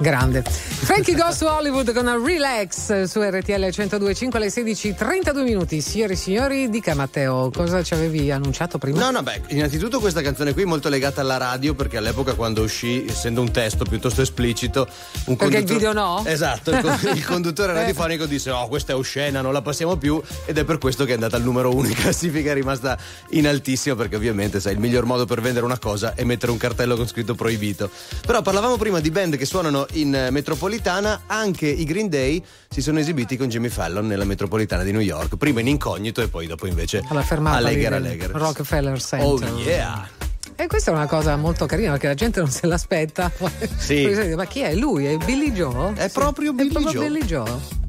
Grande. 0.00 0.42
Frankie 0.42 1.14
Goes 1.14 1.36
to 1.36 1.46
Hollywood 1.46 1.92
con 1.92 2.24
Relax 2.24 3.02
su 3.02 3.20
RTL 3.20 3.66
102.5 3.66 4.28
alle 4.32 4.46
16.32 4.46 5.42
minuti. 5.42 5.82
Signori 5.82 6.14
e 6.14 6.16
signori, 6.16 6.70
dica 6.70 6.94
Matteo, 6.94 7.50
cosa 7.50 7.82
ci 7.82 7.92
avevi 7.92 8.30
annunciato 8.30 8.78
prima? 8.78 8.98
No, 8.98 9.10
no, 9.10 9.22
beh, 9.22 9.42
innanzitutto 9.48 10.00
questa 10.00 10.22
canzone 10.22 10.54
qui 10.54 10.62
è 10.62 10.64
molto 10.64 10.88
legata 10.88 11.20
alla 11.20 11.36
radio 11.36 11.74
perché 11.74 11.98
all'epoca 11.98 12.32
quando 12.32 12.62
uscì, 12.62 13.04
essendo 13.06 13.42
un 13.42 13.50
testo 13.50 13.84
piuttosto 13.84 14.22
esplicito, 14.22 14.88
un 15.26 15.36
Perché 15.36 15.58
il 15.58 15.64
video 15.66 15.92
no? 15.92 16.22
Esatto, 16.24 16.70
il, 16.70 16.80
con- 16.80 16.98
il 17.14 17.24
conduttore 17.26 17.74
radiofonico 17.74 18.24
disse 18.24 18.50
"Oh, 18.50 18.68
questa 18.68 18.92
è 18.92 18.96
oscena, 18.96 19.42
non 19.42 19.52
la 19.52 19.60
passiamo 19.60 19.96
più" 19.96 20.20
ed 20.46 20.56
è 20.56 20.64
per 20.64 20.78
questo 20.78 21.04
che 21.04 21.10
è 21.10 21.14
andata 21.14 21.36
al 21.36 21.42
numero 21.42 21.74
uno 21.74 21.88
in 21.88 21.94
classifica, 21.94 22.52
è 22.52 22.54
rimasta 22.54 22.96
in 23.30 23.46
altissimo 23.46 23.96
perché 23.96 24.16
ovviamente, 24.16 24.60
sai, 24.60 24.72
il 24.72 24.78
miglior 24.78 25.04
modo 25.04 25.26
per 25.26 25.42
vendere 25.42 25.66
una 25.66 25.78
cosa 25.78 26.14
è 26.14 26.24
mettere 26.24 26.52
un 26.52 26.58
cartello 26.58 26.96
con 26.96 27.06
scritto 27.06 27.34
proibito. 27.34 27.90
Però 28.26 28.40
parlavamo 28.40 28.78
prima 28.78 28.98
di 29.00 29.10
band 29.10 29.36
che 29.36 29.44
suonano 29.44 29.88
in 29.92 30.14
eh, 30.14 30.30
metropolitana, 30.30 31.22
anche 31.26 31.66
i 31.66 31.84
Green 31.84 32.08
Day 32.08 32.42
si 32.68 32.80
sono 32.80 32.98
esibiti 32.98 33.36
con 33.36 33.48
Jimmy 33.48 33.68
Fallon 33.68 34.06
nella 34.06 34.24
metropolitana 34.24 34.82
di 34.82 34.92
New 34.92 35.00
York, 35.00 35.36
prima 35.36 35.60
in 35.60 35.68
incognito 35.68 36.22
e 36.22 36.28
poi 36.28 36.46
dopo 36.46 36.66
invece 36.66 37.02
Alla 37.08 37.22
fermata 37.22 37.56
Allegher 37.56 37.92
Allegher. 37.92 38.30
Rockefeller 38.30 39.00
Center. 39.00 39.26
Oh 39.26 39.58
yeah! 39.58 40.08
E 40.56 40.66
questa 40.66 40.90
è 40.90 40.94
una 40.94 41.06
cosa 41.06 41.36
molto 41.36 41.64
carina 41.64 41.92
perché 41.92 42.08
la 42.08 42.14
gente 42.14 42.40
non 42.40 42.50
se 42.50 42.66
l'aspetta. 42.66 43.32
Sì. 43.78 44.06
Ma 44.36 44.44
chi 44.44 44.60
è 44.60 44.74
lui? 44.74 45.06
È 45.06 45.16
Billy 45.16 45.52
Joe? 45.52 45.94
È 45.94 46.10
proprio 46.10 46.52
Billy 46.52 46.68
è 46.68 46.72
proprio 46.72 47.00
Joe. 47.00 47.08
Billy 47.08 47.24
Joe. 47.24 47.79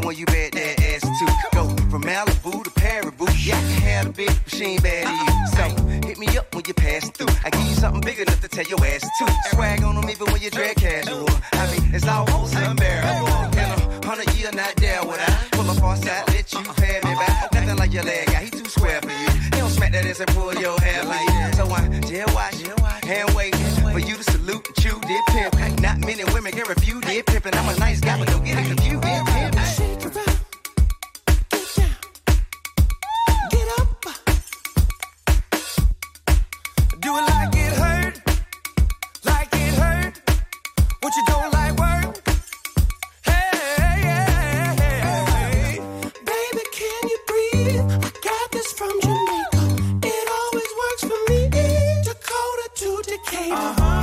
The 0.00 0.06
one 0.06 0.16
you 0.16 0.26
bet 0.26 0.52
that 0.52 0.76
ass 0.82 1.00
to. 1.00 1.26
Go 1.56 1.64
from 1.90 2.02
Malibu 2.02 2.64
to 2.64 2.70
Paribu. 2.70 3.26
Yeah, 3.40 3.56
I 3.56 3.60
can 3.60 3.82
have 3.88 4.06
a 4.06 4.12
big 4.12 4.34
machine 4.44 4.80
bad 4.82 5.04
to 5.08 5.14
you. 5.24 5.36
So 5.56 5.64
hit 6.06 6.18
me 6.18 6.28
up 6.36 6.54
when 6.54 6.64
you 6.66 6.74
pass 6.74 7.08
through. 7.10 7.32
I 7.44 7.50
give 7.50 7.66
you 7.70 7.74
something 7.74 8.02
big 8.02 8.18
enough 8.18 8.40
to 8.42 8.48
tell 8.48 8.64
your 8.64 8.84
ass 8.84 9.02
to. 9.18 9.24
Swag 9.50 9.82
on 9.82 9.94
them 9.94 10.10
even 10.10 10.26
when 10.32 10.42
you 10.42 10.50
dress 10.50 10.74
casual. 10.74 11.28
I 11.52 11.64
mean, 11.72 11.94
it's 11.94 12.06
almost 12.06 12.54
unbearable. 12.54 13.28
In 13.56 13.68
a 13.72 14.06
hundred 14.06 14.28
year, 14.36 14.50
not 14.52 14.76
there 14.76 15.02
would 15.04 15.20
I 15.20 15.48
pull 15.52 15.70
up 15.70 15.82
on 15.82 15.96
side, 15.96 16.28
let 16.28 16.52
you 16.52 16.62
pay 16.76 17.00
me 17.04 17.12
back. 17.16 17.52
Nothing 17.54 17.76
like 17.76 17.92
your 17.92 18.04
leg 18.04 18.26
guy, 18.26 18.44
he 18.44 18.50
too 18.50 18.68
square 18.68 19.00
for 19.00 19.10
you. 19.10 19.30
He 19.44 19.50
don't 19.50 19.70
smack 19.70 19.92
that 19.92 20.04
ass 20.04 20.20
and 20.20 20.28
pull 20.36 20.52
your 20.54 20.78
hair 20.80 21.04
like 21.04 21.26
that. 21.26 21.54
So 21.56 21.64
I 21.70 21.88
jail 22.00 22.28
watch, 22.34 22.60
hand 23.04 23.30
wait 23.34 23.54
for 23.96 24.06
you 24.06 24.14
to 24.14 24.22
salute 24.24 24.66
and 24.66 24.76
chew 24.76 25.00
did 25.08 25.24
pimp. 25.28 25.80
Not 25.80 25.98
many 26.00 26.22
women 26.24 26.52
can 26.52 26.68
refuse 26.68 27.02
did 27.04 27.24
pimping. 27.24 27.54
I'm 27.54 27.74
a 27.74 27.78
nice 27.78 27.98
guy, 27.98 28.18
but 28.18 28.28
don't 28.28 28.44
get 28.44 28.58
it 28.58 28.66
confused. 28.66 29.02
Did 29.02 29.26
pimp. 29.26 29.54
Get 33.52 33.68
up. 33.78 33.88
Do 37.00 37.16
it 37.16 37.24
like 37.32 37.54
it 37.56 37.72
hurt. 37.82 38.20
Like 39.24 39.48
it 39.52 39.74
hurt. 39.80 40.20
What 41.00 41.16
you 41.16 41.24
don't 41.26 41.52
like 41.52 41.55
Decatur. 53.48 53.86
No 53.86 53.95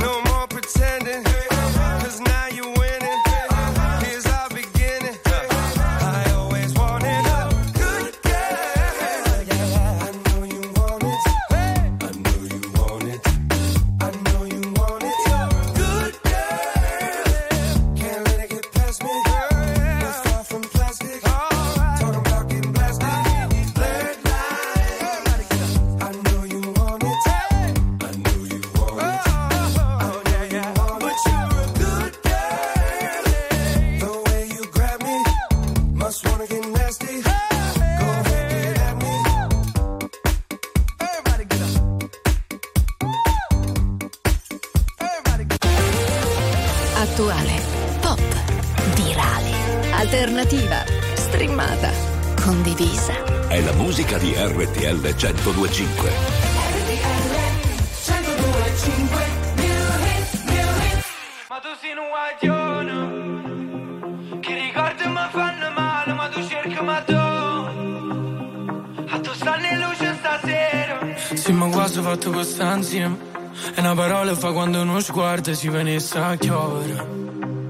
sguardo 75.44 75.54
si 75.54 75.68
venisse 75.68 76.18
a 76.18 76.36
chiovere. 76.36 77.06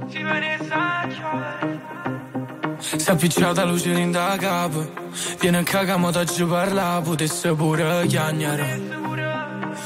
Si 0.08 0.22
venisse 0.22 0.72
a 0.72 1.06
chiovere 1.08 1.80
Si 2.78 3.08
è 3.08 3.12
appicciata 3.12 3.64
luce 3.64 3.90
in 3.90 4.12
da 4.12 4.36
capo. 4.38 4.88
Viene 5.40 5.58
a 5.58 5.62
cagare, 5.62 5.98
ma 5.98 6.08
oggi 6.08 6.44
parla, 6.44 7.00
potesse 7.02 7.52
pure 7.54 8.06
chiagnare. 8.06 9.02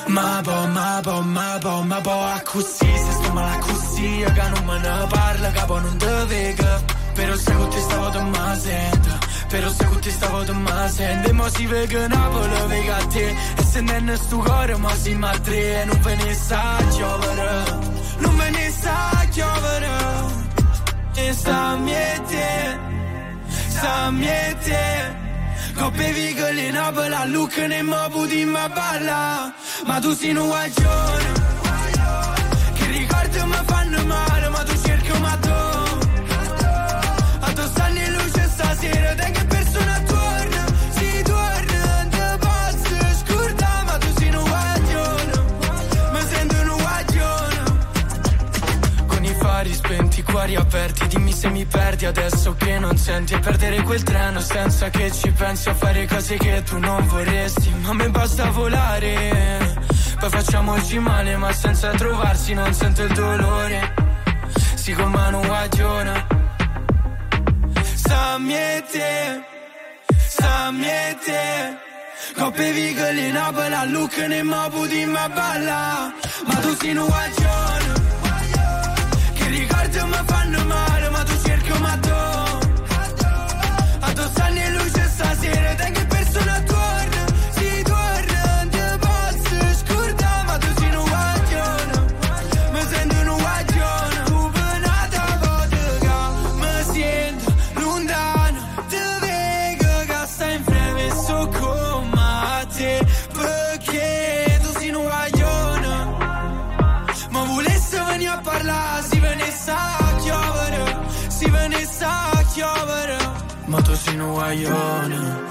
Ma 0.08 0.40
po, 0.42 0.66
ma 0.66 1.00
po, 1.02 1.20
ma 1.22 1.58
po, 1.60 1.82
ma 1.82 2.00
po, 2.00 2.10
a 2.10 2.42
così, 2.44 2.86
se 2.86 3.12
sto 3.12 3.32
male 3.32 3.58
così, 3.60 4.24
che 4.24 4.48
non 4.54 4.64
me 4.64 4.78
ne 4.78 5.06
parla, 5.08 5.50
capo 5.50 5.78
non 5.80 5.96
te 5.96 6.24
vega. 6.26 6.82
Però 7.14 7.34
se 7.36 7.52
con 7.52 7.68
te 7.68 7.80
stavo 7.80 8.08
te 8.10 8.20
ma 8.20 8.54
sento, 8.54 9.18
però 9.48 9.70
se 9.70 9.84
con 9.86 10.00
te 10.00 10.10
stavo 10.10 10.44
te 10.44 10.52
ma 10.52 10.88
sento, 10.88 11.28
e 11.28 11.32
mo 11.32 11.48
si 11.48 11.66
vega 11.66 12.06
Napoli, 12.06 12.66
vega 12.68 12.96
a 12.96 13.06
te, 13.06 13.34
e 13.56 13.62
se 13.62 13.80
non 13.80 14.08
è 14.08 14.16
sto 14.16 14.36
cuore, 14.38 14.76
ma 14.76 14.94
si 14.94 15.14
ma 15.14 15.38
tre, 15.38 15.80
e 15.80 15.84
non 15.84 16.00
ve 16.00 16.14
ne 16.16 16.34
sa 16.34 16.76
giovere, 16.96 17.64
non 18.18 18.36
ve 18.36 18.50
ne 18.50 18.70
sa 18.70 19.26
giovere, 19.30 19.88
e 21.14 21.32
sta 21.32 21.76
miete, 21.76 22.78
sta 23.68 24.10
miete. 24.10 25.26
Coppe 25.74 26.12
vigole 26.12 26.60
in 26.62 26.72
Napoli, 26.72 27.14
a 27.14 27.24
Lucca 27.24 27.66
ne 27.68 27.82
mo 27.82 28.08
puti 28.10 28.44
ma 28.44 28.68
balla. 28.68 29.54
Ma 29.86 30.00
tu 30.00 30.12
sei 30.12 30.34
un 30.36 30.48
spenti, 50.48 50.52
i 50.52 50.54
cuori 50.54 50.56
aperti 50.56 51.06
Dimmi 51.06 51.32
se 51.32 51.48
mi 51.50 51.64
perdi 51.64 52.06
adesso 52.06 52.54
che 52.56 52.78
non 52.78 52.96
senti. 52.96 53.34
E 53.34 53.38
perdere 53.38 53.82
quel 53.82 54.02
treno 54.02 54.40
senza 54.40 54.88
che 54.90 55.10
ci 55.10 55.30
pensi 55.30 55.68
A 55.68 55.74
fare 55.74 56.06
cose 56.06 56.36
che 56.36 56.62
tu 56.62 56.78
non 56.78 57.06
vorresti. 57.06 57.70
Ma 57.82 57.92
me 57.92 58.08
basta 58.10 58.50
volare 58.50 59.76
Poi 60.18 60.30
facciamoci 60.30 60.98
male 60.98 61.36
ma 61.36 61.52
senza 61.52 61.90
trovarsi 61.90 62.54
Non 62.54 62.72
sento 62.72 63.02
il 63.02 63.12
dolore. 63.12 63.94
Si 64.74 64.92
con 64.92 65.10
mano 65.10 65.40
guaglione 65.40 66.26
Sta 67.94 68.38
miete 68.38 69.42
Sta 70.28 70.70
miete 70.70 71.86
Coppe 72.36 72.72
vigole 72.72 73.26
in 73.26 73.32
Napoli, 73.32 73.74
a 73.74 73.84
Lucca 73.84 74.26
ne 74.28 74.42
mo 74.42 74.68
puti 74.68 75.04
ma 75.06 75.28
balla. 75.28 76.12
Ma 76.46 76.54
tu 76.60 76.76
sei 76.76 76.96
un 76.96 77.08
ricordi 79.88 80.10
mi 80.10 80.22
fanno 80.26 80.64
male 80.64 81.08
ma 81.10 81.22
tu 81.24 81.34
cerchi 81.42 81.72
ma 81.80 81.96
tu 82.00 82.10
A 84.00 84.12
tu 84.12 84.22
stanno 84.30 84.58
in 84.58 84.72
luce 84.76 84.97
guaglione, 114.38 115.42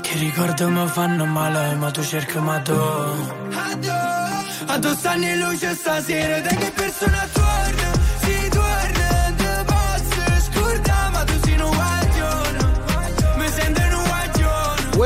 che 0.00 0.18
ricordi 0.18 0.64
mi 0.64 0.88
fanno 0.88 1.26
male, 1.26 1.74
ma 1.74 1.90
tu 1.90 2.02
cerchi 2.02 2.38
ma 2.38 2.58
tu. 2.60 2.72
A 4.68 4.78
tu 4.78 4.94
stanno 4.94 5.26
in 5.26 5.38
luce 5.38 5.74
stasera, 5.74 6.40
te 6.40 6.56
che 6.56 6.70
persona 6.74 7.28
torna, 7.32 7.95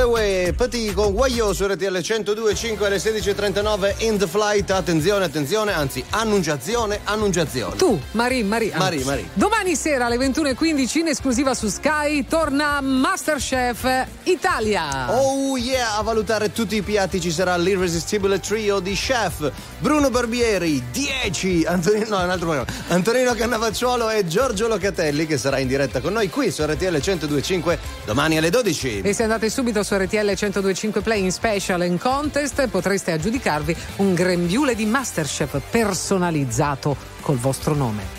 Uè 0.02 0.54
Petit 0.56 0.94
con 0.94 1.12
Guaio 1.12 1.52
su 1.52 1.66
RTL 1.66 1.96
102.5 1.96 2.84
alle 2.84 2.96
16.39 2.96 3.94
in 3.98 4.18
the 4.18 4.26
flight. 4.26 4.70
Attenzione, 4.70 5.24
attenzione, 5.24 5.72
anzi, 5.72 6.02
annunciazione, 6.10 7.00
annunciazione. 7.04 7.76
Tu, 7.76 8.00
Marie, 8.12 8.42
Marie. 8.42 8.72
Marie, 8.76 9.04
Marie. 9.04 9.28
Domani 9.34 9.76
sera 9.76 10.06
alle 10.06 10.16
21.15 10.16 10.98
in 10.98 11.08
esclusiva 11.08 11.54
su 11.54 11.68
Sky 11.68 12.24
torna 12.26 12.80
Masterchef 12.80 14.06
Italia. 14.24 15.12
Oh 15.12 15.56
yeah, 15.56 15.98
a 15.98 16.02
valutare 16.02 16.50
tutti 16.52 16.76
i 16.76 16.82
piatti 16.82 17.20
ci 17.20 17.30
sarà 17.30 17.56
l'irresistibile 17.56 18.40
trio 18.40 18.80
di 18.80 18.94
chef 18.94 19.50
Bruno 19.78 20.10
Barbieri, 20.10 20.82
10, 20.90 21.64
Antonino, 21.66 22.06
no, 22.08 22.24
un 22.24 22.30
altro 22.30 22.46
programma. 22.46 22.70
Antonino 22.88 23.34
Cannavacciuolo 23.34 24.10
e 24.10 24.26
Giorgio 24.26 24.66
Locatelli 24.66 25.26
che 25.26 25.36
sarà 25.38 25.58
in 25.58 25.68
diretta 25.68 26.00
con 26.00 26.12
noi 26.12 26.28
qui 26.28 26.50
su 26.50 26.64
RTL 26.64 26.96
102.5 26.96 27.78
domani 28.04 28.38
alle 28.38 28.50
12. 28.50 29.02
E 29.02 29.12
se 29.12 29.22
andate 29.22 29.48
subito 29.50 29.82
su 29.82 29.89
RTL 29.96 30.26
1025 30.26 31.02
Play 31.02 31.22
in 31.22 31.32
Special 31.32 31.80
and 31.80 31.98
Contest 31.98 32.68
potreste 32.68 33.12
aggiudicarvi 33.12 33.76
un 33.96 34.14
grembiule 34.14 34.74
di 34.74 34.86
Masterchef 34.86 35.60
personalizzato 35.70 36.96
col 37.20 37.36
vostro 37.36 37.74
nome. 37.74 38.18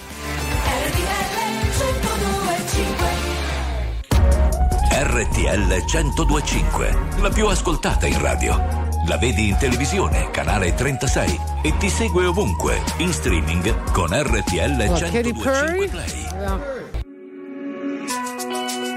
RTL 5.04 5.84
1025, 5.86 6.98
la 7.22 7.30
più 7.30 7.48
ascoltata 7.48 8.06
in 8.06 8.22
radio. 8.22 8.56
La 9.08 9.18
vedi 9.18 9.50
in 9.50 9.58
televisione, 9.58 10.30
canale 10.32 10.74
36 10.74 11.40
e 11.64 11.76
ti 11.78 11.90
segue 11.90 12.26
ovunque, 12.26 12.82
in 12.98 13.12
streaming 13.12 13.92
con 13.92 14.10
RTL 14.10 14.78
Katy 14.78 15.34
1025 15.34 15.42
Perry. 15.44 15.90
Play. 15.90 16.81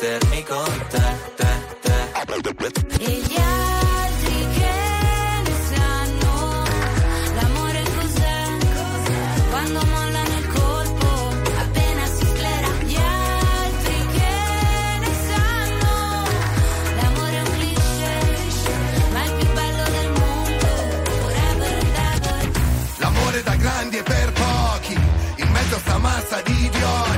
mettermi 0.00 0.42
con 0.44 0.86
te, 0.90 1.02
te, 1.34 1.48
te. 1.80 1.96
E 3.00 3.10
gli 3.10 3.36
altri 3.36 4.48
che 4.54 4.74
ne 5.44 5.54
sanno 5.72 6.62
l'amore 7.34 7.82
cos'è? 7.96 8.56
Quando 9.50 9.84
mollano 9.86 10.38
il 10.38 10.46
colpo, 10.52 11.08
appena 11.58 12.06
si 12.06 12.26
sclera. 12.26 12.68
Gli 12.84 12.96
altri 12.96 14.06
che 14.16 14.34
ne 15.00 15.12
sanno 15.26 15.92
l'amore 17.00 17.36
è 17.36 17.40
un 17.40 17.50
cliché, 17.58 18.16
ma 19.12 19.22
è 19.22 19.26
il 19.26 19.32
più 19.32 19.52
bello 19.52 19.84
del 19.96 20.10
mondo. 20.20 20.66
Forever 21.18 21.72
and 21.74 21.96
ever. 22.14 22.50
L'amore 22.98 23.42
da 23.42 23.54
grandi 23.56 23.96
e 23.96 24.02
per 24.04 24.32
pochi, 24.32 24.94
in 25.36 25.50
mezzo 25.50 25.74
a 25.74 25.78
sta 25.78 25.98
massa 25.98 26.40
di 26.42 26.64
idioti. 26.66 27.17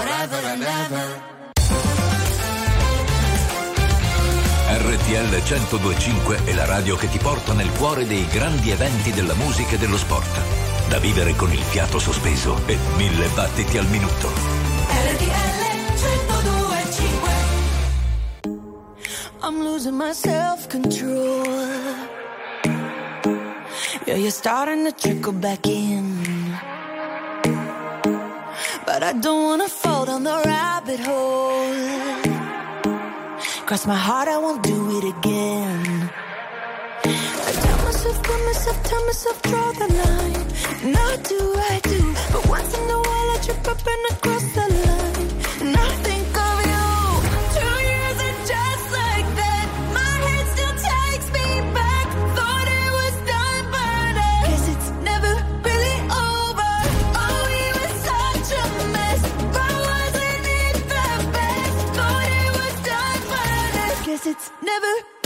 forever 0.00 0.40
and 0.46 0.62
ever. 0.62 1.28
RTL 4.72 5.28
1025 5.28 6.44
è 6.44 6.54
la 6.54 6.64
radio 6.64 6.96
che 6.96 7.08
ti 7.08 7.18
porta 7.18 7.52
nel 7.52 7.70
cuore 7.72 8.06
dei 8.06 8.26
grandi 8.26 8.70
eventi 8.70 9.12
della 9.12 9.34
musica 9.34 9.74
e 9.74 9.78
dello 9.78 9.98
sport. 9.98 10.88
Da 10.88 10.98
vivere 10.98 11.34
con 11.34 11.52
il 11.52 11.60
fiato 11.60 11.98
sospeso 11.98 12.60
e 12.66 12.78
mille 12.96 13.28
battiti 13.34 13.76
al 13.78 13.86
minuto. 13.86 14.28
RTL 14.28 15.58
1025 15.98 17.28
I'm 19.42 19.62
losing 19.62 19.96
my 19.96 20.12
self-control 20.12 21.46
Yeah, 24.06 24.16
you're 24.16 24.30
starting 24.30 24.84
to 24.84 24.92
trickle 24.92 25.32
back 25.32 25.66
in 25.66 26.39
But 28.92 29.04
I 29.04 29.12
don't 29.12 29.44
wanna 29.44 29.68
fall 29.68 30.04
down 30.04 30.24
the 30.24 30.36
rabbit 30.44 30.98
hole. 30.98 31.74
Cross 33.66 33.86
my 33.86 33.94
heart, 33.94 34.26
I 34.26 34.36
won't 34.36 34.64
do 34.64 34.78
it 34.98 35.04
again. 35.14 36.10
I 37.48 37.52
tell 37.64 37.80
myself, 37.86 38.20
tell 38.28 38.42
myself, 38.48 38.82
tell 38.90 39.04
myself, 39.06 39.42
draw 39.42 39.68
the 39.82 39.88
line. 40.02 40.44
Now 40.96 41.12
do 41.32 41.40
I 41.72 41.78
do 41.92 42.02
But 42.32 42.42
once 42.48 42.70
in 42.78 42.90
a 42.98 43.00
while 43.06 43.28
I 43.34 43.38
trip 43.44 43.68
up 43.72 43.80
and 43.92 44.02
I 44.10 44.14
cross 44.24 44.46
the 44.58 44.66
line. 44.84 45.30
And 45.60 46.09
but 64.22 64.28
I 64.28 64.32
Guess 64.32 64.36
it's 64.36 64.50
never 64.62 65.19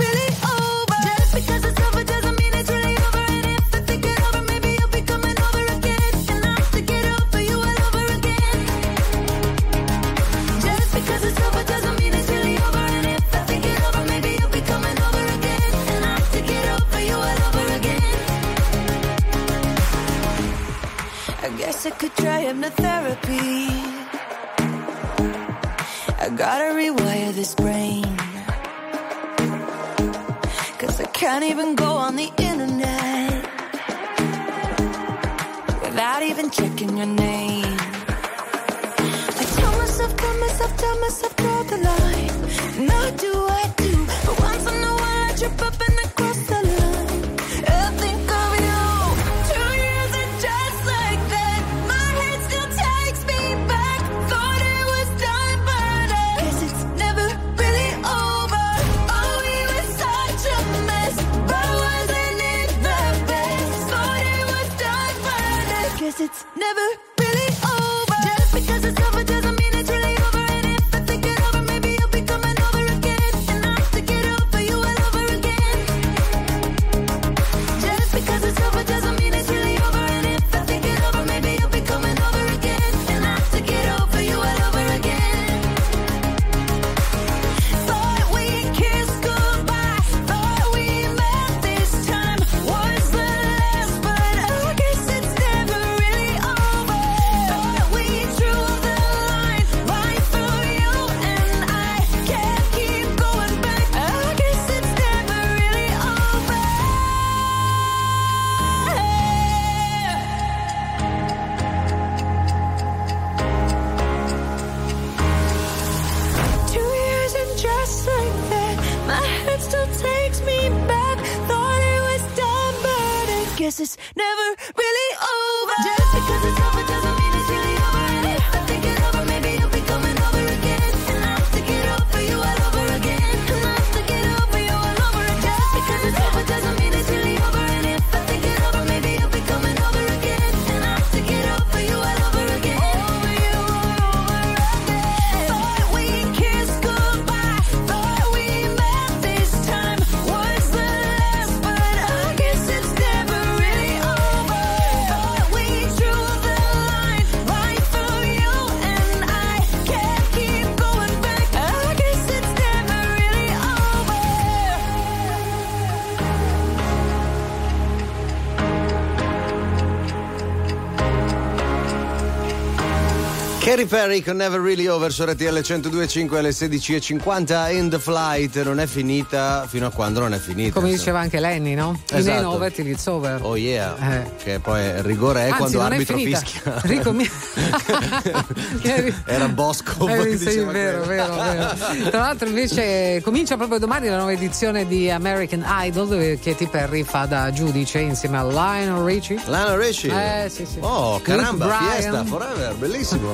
Katy 173.84 173.86
Perry 173.86 174.22
con 174.22 174.36
Never 174.36 174.60
Really 174.60 174.86
Over 174.86 175.12
su 175.12 175.24
RTL 175.24 175.58
102.5 175.58 176.36
alle 176.36 176.50
16.50 176.50 177.74
in 177.76 177.90
the 177.90 177.98
flight 177.98 178.62
non 178.62 178.80
è 178.80 178.86
finita 178.86 179.66
fino 179.68 179.86
a 179.86 179.90
quando 179.90 180.20
non 180.20 180.32
è 180.32 180.38
finita. 180.38 180.72
Come 180.80 180.90
diceva 180.90 181.20
anche 181.20 181.38
Lenny, 181.38 181.74
no? 181.74 182.00
Esatto. 182.10 182.20
In 182.20 182.28
ain't 182.28 182.44
over 182.46 182.72
till 182.72 182.86
it's 182.86 183.06
over. 183.06 183.40
Oh 183.42 183.56
yeah, 183.56 184.22
Eh. 184.22 184.30
che 184.42 184.58
poi 184.60 184.82
il 184.84 185.02
rigore 185.02 185.40
è 185.40 185.44
Anzi, 185.48 185.56
quando 185.58 185.78
l'arbitro 185.78 186.16
fischia. 186.16 186.80
Ricomi- 186.82 187.28
Era 189.26 189.48
Bosco. 189.48 190.08
Eh, 190.08 190.36
sì, 190.36 190.58
vero, 190.60 191.02
vero, 191.04 191.34
vero. 191.34 192.10
Tra 192.10 192.20
l'altro 192.20 192.48
invece 192.48 193.20
comincia 193.22 193.56
proprio 193.56 193.78
domani 193.78 194.08
la 194.08 194.16
nuova 194.16 194.32
edizione 194.32 194.86
di 194.86 195.10
American 195.10 195.64
Idol 195.82 196.08
dove 196.08 196.38
Katy 196.38 196.68
Perry 196.68 197.02
fa 197.02 197.26
da 197.26 197.50
giudice 197.52 197.98
insieme 198.00 198.38
a 198.38 198.44
Lionel 198.46 199.02
Richie. 199.04 199.40
Lionel 199.46 199.76
Richie? 199.78 200.44
Eh 200.44 200.48
sì 200.48 200.64
sì. 200.66 200.78
Oh, 200.80 201.20
caramba, 201.20 201.64
Luke 201.66 201.76
fiesta 201.92 202.24
forever, 202.24 202.74
bellissimo. 202.74 203.32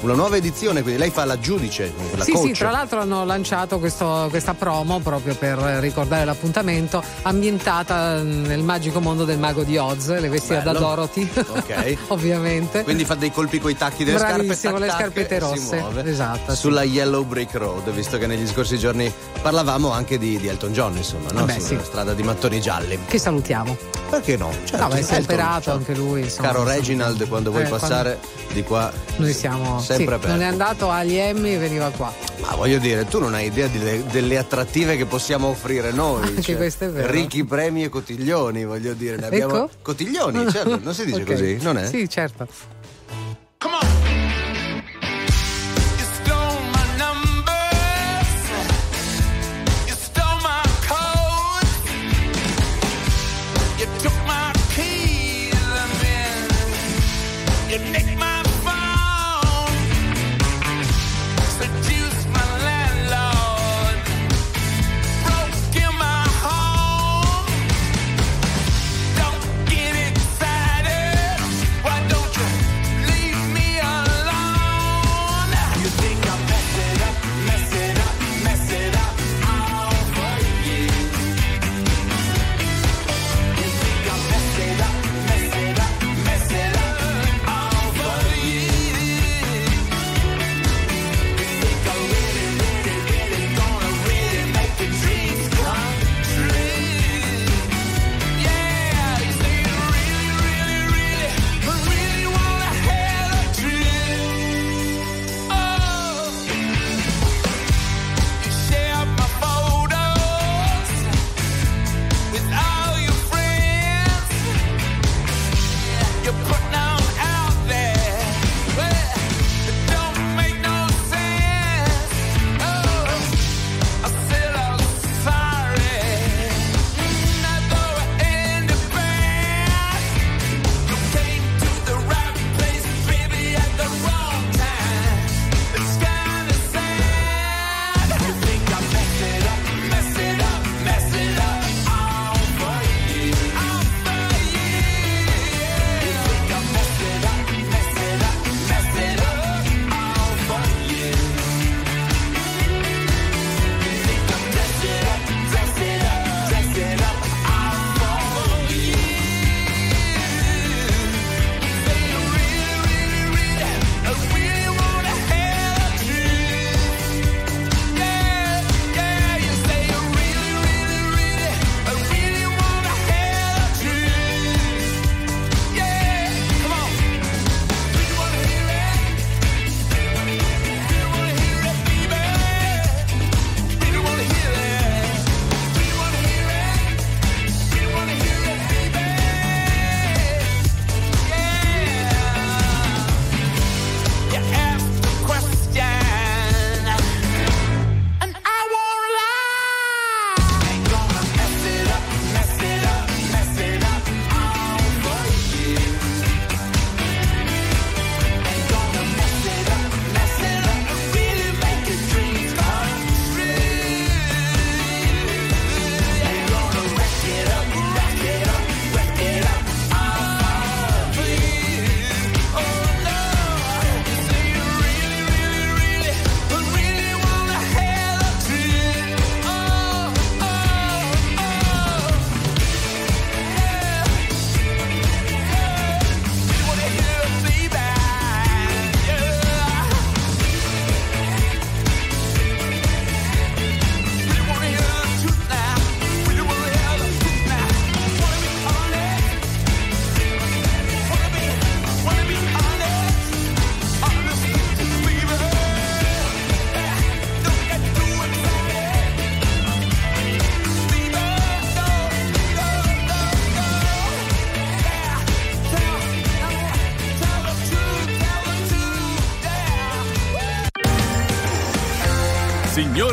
Una 0.00 0.14
nuova 0.14 0.36
edizione, 0.36 0.82
quindi 0.82 1.00
lei 1.00 1.10
fa 1.10 1.24
la 1.24 1.38
giudice, 1.38 1.92
la 2.16 2.24
sì, 2.24 2.32
coach. 2.32 2.46
sì, 2.46 2.52
tra 2.52 2.70
l'altro 2.70 3.00
hanno 3.00 3.24
lanciato 3.24 3.78
questo- 3.78 4.26
questa 4.30 4.54
promo 4.54 5.00
proprio 5.00 5.34
per 5.34 5.58
ricordare 5.58 6.24
l'appuntamento 6.24 7.02
ambientata 7.22 8.22
nel 8.22 8.62
magico 8.62 9.00
mondo 9.00 9.24
del 9.24 9.38
mago 9.38 9.62
di 9.62 9.76
Oz, 9.76 10.18
le 10.18 10.28
vestite 10.28 10.62
da. 10.62 10.72
Dorothy, 10.72 11.28
Ok. 11.48 11.96
ovviamente. 12.08 12.82
Quindi 12.84 13.04
fa 13.04 13.14
dei 13.14 13.32
colpi 13.32 13.58
coi 13.58 13.76
tacchi 13.78 14.04
delle 14.04 14.18
Bravissimo, 14.18 14.54
scarpe. 14.54 14.78
le 14.80 14.86
tac, 14.86 14.96
tac, 14.96 15.00
scarpette 15.00 15.34
si 15.34 15.40
rosse. 15.40 15.76
muove. 15.76 16.10
Esatto. 16.10 16.54
Sulla 16.54 16.82
Yellow 16.82 17.24
Brick 17.24 17.54
Road, 17.54 17.90
visto 17.92 18.18
che 18.18 18.26
negli 18.26 18.46
scorsi 18.46 18.78
giorni 18.78 19.10
parlavamo 19.40 19.90
anche 19.90 20.18
di, 20.18 20.36
di 20.38 20.48
Elton 20.48 20.72
John, 20.72 20.96
insomma, 20.96 21.30
no? 21.32 21.42
Eh 21.42 21.44
beh, 21.44 21.60
Sulla 21.60 21.80
sì. 21.80 21.86
strada 21.86 22.12
di 22.12 22.22
mattoni 22.22 22.60
gialli. 22.60 22.98
Che 23.06 23.18
salutiamo. 23.18 23.76
Perché 24.10 24.36
no? 24.36 24.50
Certo, 24.64 24.76
no, 24.86 24.88
beh, 24.94 25.02
si 25.02 25.14
è 25.14 25.18
operato 25.20 25.62
ciao. 25.62 25.74
anche 25.76 25.94
lui. 25.94 26.22
Insomma, 26.22 26.48
Caro. 26.48 26.64
Reginald, 26.64 27.28
quando 27.28 27.50
vuoi 27.50 27.62
Eh, 27.62 27.68
quando- 27.68 27.86
passare 27.86 28.18
di 28.52 28.62
qua, 28.64 28.90
Noi 29.16 29.32
siamo. 29.32 29.80
sempre 29.80 30.04
sì, 30.06 30.12
aperto. 30.12 30.28
non 30.28 30.40
è 30.42 30.46
andato 30.46 30.90
agli 30.90 31.14
Emmy 31.16 31.54
e 31.54 31.58
veniva 31.58 31.90
qua. 31.90 32.12
Ma 32.40 32.54
voglio 32.54 32.78
dire, 32.78 33.04
tu 33.06 33.18
non 33.18 33.34
hai 33.34 33.46
idea 33.46 33.66
delle, 33.66 34.04
delle 34.10 34.38
attrattive 34.38 34.96
che 34.96 35.04
possiamo 35.04 35.48
offrire 35.48 35.92
noi. 35.92 36.22
cioè, 36.26 36.36
Anche 36.36 36.56
questo 36.56 36.84
è 36.84 36.90
vero. 36.90 37.10
Ricchi 37.10 37.44
premi 37.44 37.84
e 37.84 37.88
cotiglioni, 37.90 38.64
voglio 38.64 38.94
dire. 38.94 39.16
Ne 39.16 39.26
abbiamo... 39.26 39.56
Ecco. 39.64 39.70
Cotiglioni, 39.82 40.50
certo, 40.50 40.78
non 40.82 40.94
si 40.94 41.04
dice 41.04 41.20
Ok. 41.22 41.26
così, 41.26 41.58
non 41.60 41.76
è? 41.78 41.86
Sì, 41.86 42.08
certo. 42.08 42.46
You 43.60 44.27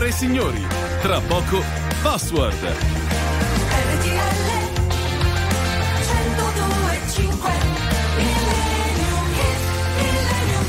Signore 0.06 0.08
e 0.08 0.12
signori, 0.12 0.68
tra 1.02 1.20
poco 1.22 1.64
Password. 2.04 2.54
RTL 2.62 4.14
102.5 6.06 7.52
Millennium 8.16 9.28
Hit, 9.34 9.62
Millennium 9.98 10.66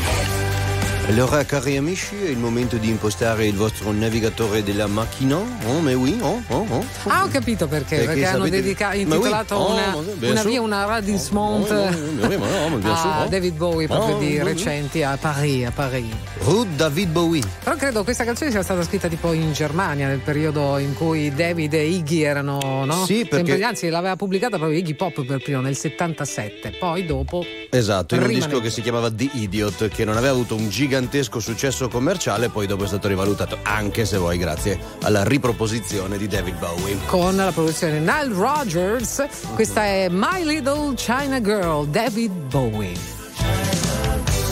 Hit. 1.03 1.09
Allora, 1.11 1.45
cari 1.45 1.77
amici, 1.77 2.17
è 2.25 2.29
il 2.31 2.39
momento 2.39 2.77
di 2.79 2.89
impostare 2.89 3.47
il 3.47 3.55
vostro 3.55 3.93
navigatore 3.93 4.63
della 4.63 4.87
macchina. 4.87 5.37
Oh, 5.67 5.81
mais 5.81 5.97
oui, 5.97 6.19
oh, 6.23 6.43
oh, 6.49 6.67
oh. 6.71 6.85
Ah, 7.09 7.25
ho 7.25 7.29
capito 7.29 7.69
perché, 7.69 7.97
perché, 7.97 8.07
Perché 8.07 8.27
hanno 8.27 8.45
sapete- 8.45 8.63
dedica- 8.63 8.87
Ma 8.89 8.93
oui. 8.95 9.01
intitolato 9.01 9.55
Oh, 9.55 9.73
una, 9.73 9.87
ma 9.91 10.29
una 10.31 10.43
via, 10.45 10.61
una 10.63 10.85
radismont 10.87 11.71
Oh, 11.71 11.75
oh, 11.85 12.69
ma 12.69 12.77
ma 12.79 12.97
sûr, 12.97 13.11
a 13.11 13.25
oh. 13.25 13.29
David 13.29 13.55
Bowie 13.57 13.87
proprio 13.87 14.17
Oh, 14.17 14.19
di 14.19 14.39
oh, 14.39 14.43
oh. 14.43 14.45
recenti 14.47 15.03
a 15.03 15.17
Paris, 15.21 15.67
a 15.67 15.71
Paris. 15.73 16.07
Rue 16.47 16.65
David 16.77 17.11
Bowie. 17.11 17.43
Però 17.65 17.75
credo 17.75 18.05
questa 18.05 18.23
canzone 18.23 18.53
sia 18.53 18.63
stata 18.63 18.81
scritta 18.85 19.09
tipo 19.09 19.33
in 19.33 19.53
Germania 19.53 20.07
nel 20.07 20.21
periodo 20.21 20.79
in 20.79 20.95
cui 20.95 21.35
David 21.35 21.75
e 21.75 21.87
Iggy 21.89 22.21
erano, 22.23 22.85
no? 22.85 23.05
Sì, 23.05 23.27
perché- 23.27 23.47
Sempre- 23.47 23.65
anzi, 23.65 23.89
l'aveva 23.89 24.15
pubblicata 24.15 24.57
proprio 24.57 24.79
Iggy 24.79 24.95
Pop 24.95 25.25
per 25.25 25.43
primo 25.43 25.61
nel 25.61 25.77
77. 25.77 26.71
Poi 26.79 27.05
dopo 27.05 27.45
Esatto, 27.69 28.15
in 28.15 28.23
un 28.23 28.29
disco 28.29 28.61
che 28.61 28.71
si 28.71 28.81
chiamava 28.81 29.11
The 29.11 29.29
Idiot, 29.33 29.89
che 29.89 30.05
non 30.05 30.17
aveva 30.17 30.35
avuto 30.35 30.55
un 30.55 30.69
gigantesco 30.69 31.41
successo 31.41 31.89
commerciale, 31.89 32.49
poi 32.49 32.69
dopo 32.69 32.85
è 32.85 32.87
stato 32.87 33.09
rivalutato, 33.09 33.59
anche 33.63 34.05
se 34.05 34.17
vuoi, 34.17 34.39
grazie 34.39 34.79
alla 35.03 35.25
riproposizione 35.25 36.17
di 36.17 36.29
David 36.29 36.59
Bowie. 36.59 36.97
con 37.07 37.35
la 37.35 37.51
produzione 37.51 37.99
Nile 37.99 38.29
Rogers, 38.33 39.25
questa 39.55 39.85
è 39.85 40.07
My 40.09 40.45
Little 40.45 40.95
China 40.95 41.41
Girl, 41.41 41.89
David 41.89 42.31
Bowie. 42.31 42.93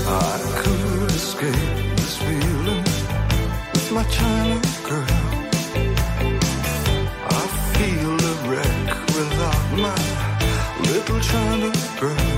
I 0.07 0.54
China 4.11 4.61
girl. 12.01 12.34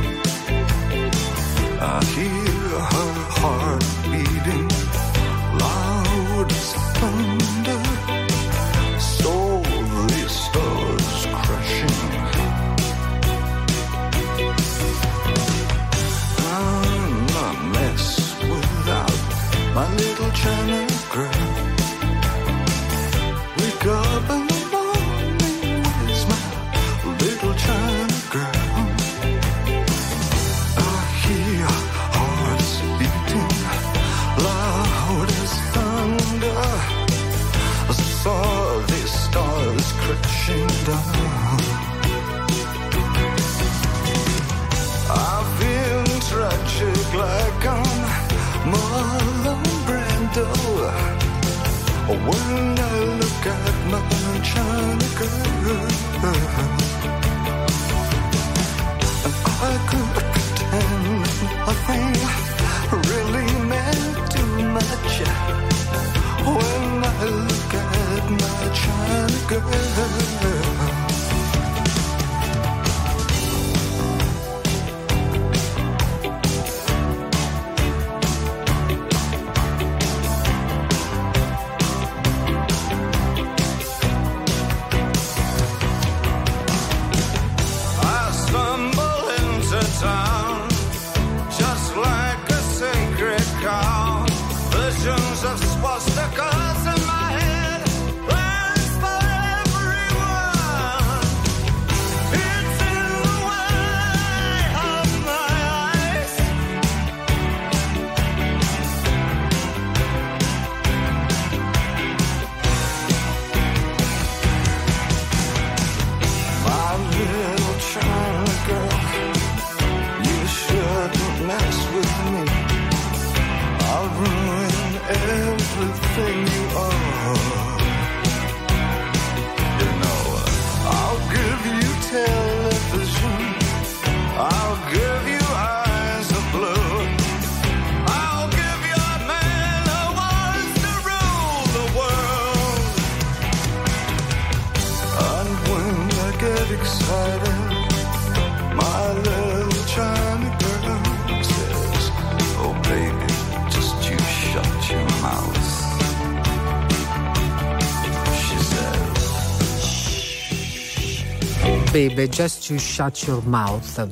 Baby, 162.06 162.28
just 162.28 162.70
you 162.70 162.78
shut 162.78 163.26
your 163.26 163.42
mouth. 163.44 163.84
Sta 163.84 164.06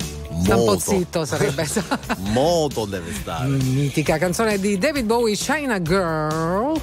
un 0.56 0.64
po' 0.64 0.76
zitto 0.76 1.24
sarebbe. 1.24 1.64
Moto 2.32 2.86
deve 2.86 3.12
stare. 3.12 3.46
Mitica 3.46 4.18
canzone 4.18 4.58
di 4.58 4.78
David 4.78 5.06
Bowie, 5.06 5.36
China 5.36 5.78
Girl. 5.80 6.80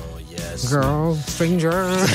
Girl, 0.71 1.17
Stranger. 1.25 2.09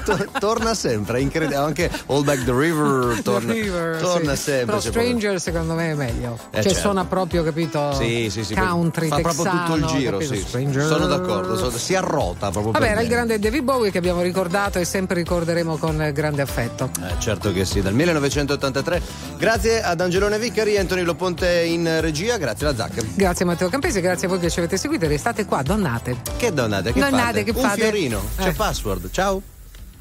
To- 0.04 0.26
torna 0.38 0.74
sempre, 0.74 1.18
è 1.18 1.20
incredibile. 1.20 1.58
Anche 1.58 1.90
All 2.06 2.24
Back 2.24 2.44
the 2.44 2.52
River 2.52 3.20
torna, 3.24 3.52
The 3.52 3.60
River, 3.60 4.00
torna 4.00 4.34
sì. 4.34 4.42
sempre. 4.42 4.64
Però 4.66 4.78
c'è 4.78 4.90
proprio- 4.90 5.02
Stranger 5.18 5.40
secondo 5.40 5.74
me 5.74 5.90
è 5.90 5.94
meglio. 5.94 6.34
Eh, 6.50 6.54
cioè 6.54 6.62
certo. 6.62 6.78
suona 6.78 7.04
proprio, 7.04 7.42
capito? 7.44 7.92
Sì, 7.94 8.28
sì, 8.30 8.44
sì. 8.44 8.54
Country, 8.54 9.08
Fa 9.08 9.20
proprio 9.20 9.44
tutto 9.44 9.74
il 9.74 9.80
texano, 9.82 9.98
giro, 9.98 10.20
sì. 10.20 10.36
Stranger. 10.46 10.86
Sono 10.86 11.06
d'accordo, 11.06 11.56
sono- 11.56 11.70
si 11.70 11.94
arrota 11.94 12.50
proprio 12.50 12.72
Vabbè, 12.72 12.88
era 12.90 13.00
il 13.00 13.08
grande 13.08 13.38
David 13.38 13.62
Bowie 13.62 13.90
che 13.90 13.98
abbiamo 13.98 14.20
ricordato 14.22 14.78
e 14.78 14.84
sempre 14.84 15.16
ricorderemo 15.16 15.76
con 15.76 16.10
grande 16.12 16.42
affetto. 16.42 16.90
Eh, 17.02 17.14
certo 17.20 17.52
che 17.52 17.64
sì, 17.64 17.80
dal 17.80 17.94
1983. 17.94 19.02
Grazie 19.40 19.82
ad 19.82 19.98
Angelone 20.02 20.38
Vicari, 20.38 20.76
Antonio 20.76 21.14
Ponte 21.14 21.62
in 21.64 22.00
regia, 22.02 22.36
grazie 22.36 22.66
alla 22.66 22.76
Zacca. 22.76 23.00
Grazie 23.14 23.46
Matteo 23.46 23.70
Campesi, 23.70 23.98
grazie 24.02 24.26
a 24.26 24.30
voi 24.30 24.38
che 24.38 24.50
ci 24.50 24.58
avete 24.58 24.76
seguito 24.76 25.06
e 25.06 25.08
restate 25.08 25.46
qua, 25.46 25.62
donnate. 25.62 26.18
Che 26.36 26.52
donnate, 26.52 26.92
che 26.92 27.00
Donnate, 27.00 27.22
fate? 27.24 27.44
che 27.44 27.50
Un 27.52 27.62
fate? 27.62 27.80
fiorino, 27.80 28.22
c'è 28.36 28.48
Eh. 28.48 28.52
password, 28.52 29.10
ciao. 29.10 29.40